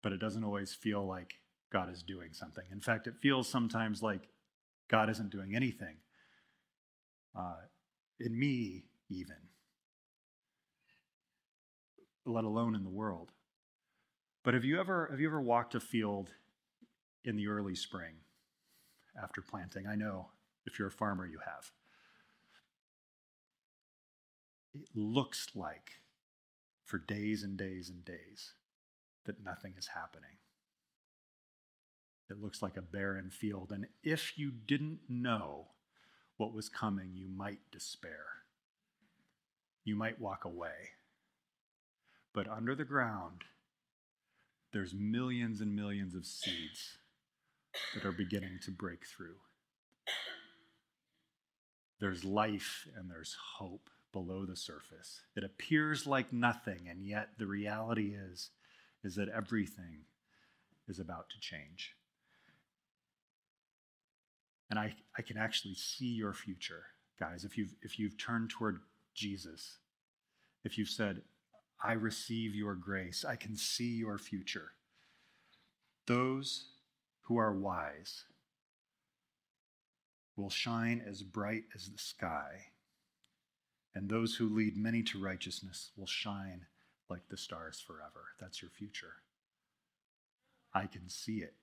But 0.02 0.12
it 0.14 0.20
doesn't 0.20 0.44
always 0.44 0.74
feel 0.74 1.06
like 1.06 1.36
God 1.72 1.92
is 1.92 2.04
doing 2.04 2.30
something. 2.34 2.64
In 2.72 2.80
fact, 2.80 3.08
it 3.08 3.16
feels 3.22 3.48
sometimes 3.48 4.02
like 4.02 4.30
God 4.90 5.10
isn't 5.10 5.30
doing 5.30 5.56
anything. 5.56 5.98
Uh, 7.38 7.58
in 8.20 8.38
me, 8.38 8.86
even, 9.10 9.36
let 12.26 12.44
alone 12.44 12.76
in 12.76 12.84
the 12.84 12.90
world. 12.90 13.32
But 14.44 14.54
have 14.54 14.66
you 14.66 14.80
ever 14.80 15.08
have 15.12 15.20
you 15.20 15.28
ever 15.28 15.42
walked 15.42 15.76
a 15.76 15.80
field 15.80 16.32
in 17.24 17.36
the 17.36 17.48
early 17.48 17.76
spring 17.76 18.14
after 19.22 19.42
planting? 19.42 19.86
I 19.86 19.96
know 19.96 20.30
if 20.66 20.78
you're 20.78 20.88
a 20.88 20.92
farmer 20.92 21.26
you 21.26 21.40
have. 21.46 21.72
It 24.74 24.90
looks 24.96 25.50
like 25.56 26.02
for 26.86 26.98
days 26.98 27.44
and 27.44 27.58
days 27.58 27.90
and 27.90 28.06
days 28.06 28.54
that 29.26 29.44
nothing 29.44 29.74
is 29.78 29.88
happening. 29.88 30.38
It 32.30 32.42
looks 32.42 32.62
like 32.62 32.78
a 32.78 32.82
barren 32.82 33.32
field. 33.32 33.72
And 33.72 33.88
if 34.04 34.38
you 34.38 34.52
didn't 34.52 35.00
know 35.10 35.68
what 36.38 36.54
was 36.54 36.70
coming, 36.70 37.12
you 37.16 37.28
might 37.28 37.60
despair 37.72 38.40
you 39.90 39.96
might 39.96 40.22
walk 40.22 40.46
away. 40.46 40.92
But 42.32 42.48
under 42.48 42.76
the 42.76 42.86
ground, 42.86 43.42
there's 44.72 44.94
millions 44.94 45.62
and 45.62 45.76
millions 45.76 46.14
of 46.14 46.28
seeds 46.28 47.00
that 47.96 48.06
are 48.06 48.12
beginning 48.12 48.60
to 48.66 48.72
break 48.72 49.06
through. 49.06 49.38
There's 52.00 52.24
life 52.24 52.88
and 52.98 53.10
there's 53.10 53.36
hope 53.58 53.90
below 54.12 54.46
the 54.46 54.56
surface. 54.56 55.22
It 55.36 55.44
appears 55.44 56.08
like 56.08 56.34
nothing, 56.34 56.88
and 56.90 57.06
yet 57.06 57.30
the 57.38 57.46
reality 57.46 58.16
is, 58.16 58.50
is 59.04 59.16
that 59.16 59.30
everything 59.30 60.06
is 60.88 61.00
about 61.00 61.30
to 61.30 61.40
change. 61.40 61.96
And 64.70 64.80
I, 64.80 64.94
I 65.18 65.22
can 65.22 65.38
actually 65.38 65.76
see 65.76 66.06
your 66.06 66.34
future, 66.34 66.84
guys, 67.20 67.44
if 67.44 67.58
you've, 67.58 67.74
if 67.82 68.00
you've 68.00 68.18
turned 68.18 68.50
toward 68.50 68.80
Jesus, 69.14 69.78
if 70.64 70.78
you've 70.78 70.90
said, 70.90 71.22
I 71.84 71.94
receive 71.94 72.56
your 72.56 72.76
grace, 72.76 73.26
I 73.26 73.36
can 73.36 73.56
see 73.56 73.96
your 73.96 74.18
future, 74.18 74.72
those 76.06 76.66
who 77.22 77.38
are 77.38 77.54
wise 77.54 78.26
will 80.40 80.50
shine 80.50 81.04
as 81.06 81.22
bright 81.22 81.66
as 81.76 81.90
the 81.90 81.98
sky, 81.98 82.68
and 83.94 84.10
those 84.10 84.36
who 84.36 84.48
lead 84.48 84.78
many 84.78 85.04
to 85.04 85.22
righteousness 85.22 85.92
will 85.98 86.08
shine 86.08 86.66
like 87.10 87.28
the 87.30 87.38
stars 87.38 87.84
forever. 87.86 88.30
That's 88.40 88.62
your 88.62 88.72
future. 88.72 89.16
I 90.74 90.86
can 90.86 91.10
see 91.10 91.38
it. 91.38 91.56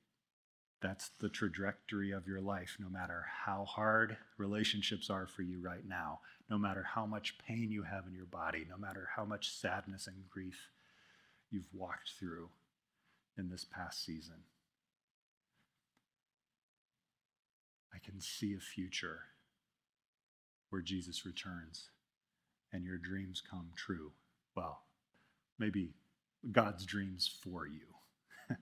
That's 0.83 1.09
the 1.21 1.31
trajectory 1.31 2.11
of 2.11 2.27
your 2.27 2.41
life, 2.41 2.77
no 2.79 2.91
matter 2.91 3.25
how 3.45 3.65
hard 3.65 4.19
relationships 4.37 5.09
are 5.09 5.27
for 5.27 5.43
you 5.43 5.61
right 5.61 5.87
now, 5.89 6.21
no 6.51 6.59
matter 6.59 6.83
how 6.83 7.07
much 7.07 7.39
pain 7.39 7.71
you 7.71 7.83
have 7.85 8.07
in 8.07 8.15
your 8.15 8.27
body, 8.27 8.67
no 8.69 8.77
matter 8.77 9.09
how 9.17 9.25
much 9.25 9.51
sadness 9.51 10.07
and 10.07 10.29
grief 10.29 10.69
you've 11.51 11.73
walked 11.73 12.11
through 12.19 12.51
in 13.39 13.49
this 13.49 13.65
past 13.65 14.05
season. 14.05 14.43
I 17.97 18.05
can 18.05 18.21
see 18.21 18.55
a 18.55 18.61
future 18.61 19.21
where 20.69 20.83
Jesus 20.83 21.25
returns 21.25 21.89
and 22.73 22.85
your 22.85 22.99
dreams 22.99 23.43
come 23.49 23.71
true. 23.75 24.13
Well, 24.55 24.83
maybe 25.59 25.95
God's 26.53 26.85
dreams 26.85 27.31
for 27.43 27.67
you. 27.67 27.81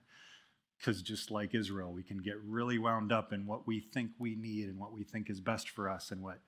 Because 0.77 1.01
just 1.01 1.31
like 1.31 1.55
Israel, 1.55 1.91
we 1.93 2.03
can 2.03 2.17
get 2.17 2.35
really 2.45 2.77
wound 2.77 3.11
up 3.11 3.31
in 3.31 3.47
what 3.47 3.65
we 3.65 3.79
think 3.79 4.11
we 4.19 4.35
need 4.35 4.67
and 4.67 4.77
what 4.77 4.91
we 4.91 5.03
think 5.03 5.29
is 5.29 5.39
best 5.39 5.69
for 5.69 5.89
us 5.89 6.11
and 6.11 6.21
what 6.21 6.39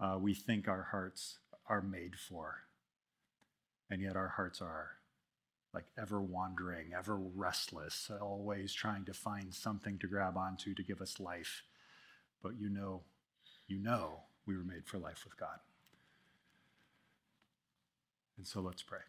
uh, 0.00 0.16
we 0.18 0.32
think 0.32 0.68
our 0.68 0.86
hearts 0.90 1.38
are 1.68 1.82
made 1.82 2.14
for. 2.16 2.60
And 3.90 4.00
yet 4.00 4.16
our 4.16 4.28
hearts 4.28 4.62
are 4.62 4.92
like 5.74 5.86
ever 6.00 6.20
wandering, 6.20 6.92
ever 6.96 7.16
restless, 7.16 8.10
always 8.22 8.72
trying 8.72 9.04
to 9.06 9.12
find 9.12 9.52
something 9.52 9.98
to 9.98 10.06
grab 10.06 10.36
onto 10.36 10.72
to 10.72 10.82
give 10.82 11.02
us 11.02 11.20
life. 11.20 11.64
But 12.42 12.52
you 12.58 12.68
know, 12.68 13.02
you 13.66 13.78
know 13.78 14.20
we 14.46 14.56
were 14.56 14.64
made 14.64 14.86
for 14.86 14.98
life 14.98 15.24
with 15.24 15.36
God. 15.36 15.58
And 18.36 18.46
so 18.46 18.60
let's 18.60 18.82
pray. 18.82 19.00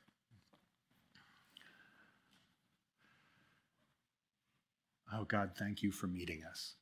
Oh, 5.14 5.24
God, 5.24 5.52
thank 5.58 5.82
you 5.82 5.92
for 5.92 6.08
meeting 6.08 6.42
us. 6.50 6.74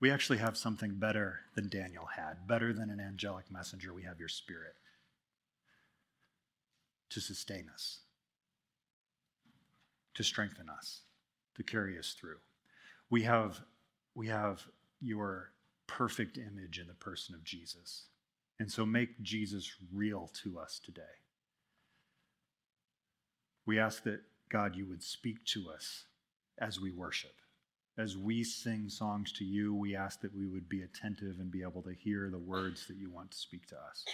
We 0.00 0.10
actually 0.10 0.38
have 0.38 0.56
something 0.56 0.96
better 0.96 1.40
than 1.54 1.68
Daniel 1.70 2.06
had, 2.16 2.46
better 2.46 2.72
than 2.72 2.90
an 2.90 3.00
angelic 3.00 3.50
messenger. 3.50 3.94
We 3.94 4.02
have 4.02 4.18
your 4.18 4.28
spirit 4.28 4.74
to 7.10 7.20
sustain 7.20 7.68
us, 7.72 8.00
to 10.14 10.22
strengthen 10.22 10.68
us, 10.68 11.00
to 11.54 11.62
carry 11.62 11.98
us 11.98 12.14
through. 12.18 12.36
We 13.10 13.22
have, 13.22 13.60
we 14.14 14.28
have 14.28 14.66
your 15.00 15.52
perfect 15.86 16.38
image 16.38 16.78
in 16.78 16.86
the 16.88 16.94
person 16.94 17.34
of 17.34 17.44
Jesus. 17.44 18.06
And 18.58 18.70
so 18.70 18.86
make 18.86 19.20
Jesus 19.22 19.70
real 19.92 20.30
to 20.42 20.58
us 20.58 20.80
today. 20.84 21.02
We 23.66 23.78
ask 23.78 24.02
that, 24.04 24.20
God, 24.48 24.76
you 24.76 24.86
would 24.86 25.02
speak 25.02 25.44
to 25.46 25.70
us 25.74 26.04
as 26.58 26.80
we 26.80 26.90
worship. 26.90 27.34
As 27.98 28.16
we 28.16 28.44
sing 28.44 28.88
songs 28.88 29.32
to 29.32 29.44
you, 29.44 29.74
we 29.74 29.96
ask 29.96 30.20
that 30.20 30.36
we 30.36 30.46
would 30.46 30.68
be 30.68 30.82
attentive 30.82 31.36
and 31.38 31.50
be 31.50 31.62
able 31.62 31.82
to 31.82 31.94
hear 31.94 32.28
the 32.30 32.38
words 32.38 32.86
that 32.86 32.96
you 32.96 33.10
want 33.10 33.30
to 33.30 33.38
speak 33.38 33.66
to 33.68 33.74
us. 33.74 34.04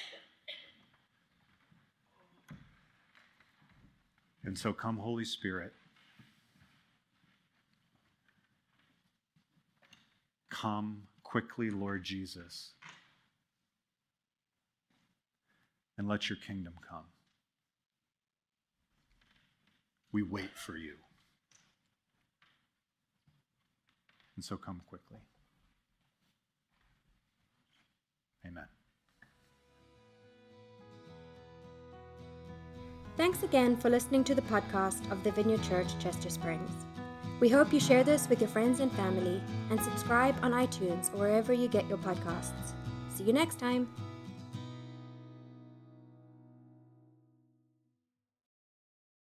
And 4.45 4.57
so 4.59 4.73
come, 4.73 4.97
Holy 4.97 5.25
Spirit. 5.25 5.73
Come 10.63 11.03
quickly, 11.25 11.71
Lord 11.71 12.05
Jesus, 12.05 12.75
and 15.99 16.07
let 16.07 16.29
your 16.29 16.39
kingdom 16.47 16.75
come. 16.89 17.07
We 20.13 20.23
wait 20.23 20.57
for 20.57 20.77
you. 20.77 20.93
And 24.37 24.45
so 24.45 24.57
come 24.57 24.83
quickly. 24.89 25.19
Amen. 28.47 28.67
Thanks 33.17 33.43
again 33.43 33.77
for 33.77 33.91
listening 33.91 34.23
to 34.25 34.35
the 34.37 34.43
podcast 34.43 35.11
of 35.11 35.25
the 35.25 35.33
Vineyard 35.33 35.65
Church 35.65 35.89
Chester 35.99 36.31
Springs. 36.31 36.71
We 37.43 37.49
hope 37.49 37.73
you 37.73 37.81
share 37.81 38.05
this 38.05 38.29
with 38.29 38.41
your 38.41 38.49
friends 38.49 38.79
and 38.79 38.93
family 38.93 39.43
and 39.71 39.83
subscribe 39.83 40.37
on 40.45 40.53
iTunes 40.53 41.13
or 41.13 41.17
wherever 41.17 41.53
you 41.53 41.67
get 41.67 41.89
your 41.89 41.99
podcasts. 41.99 42.71
See 43.13 43.25
you 43.25 43.33
next 43.33 43.59
time. 43.59 43.89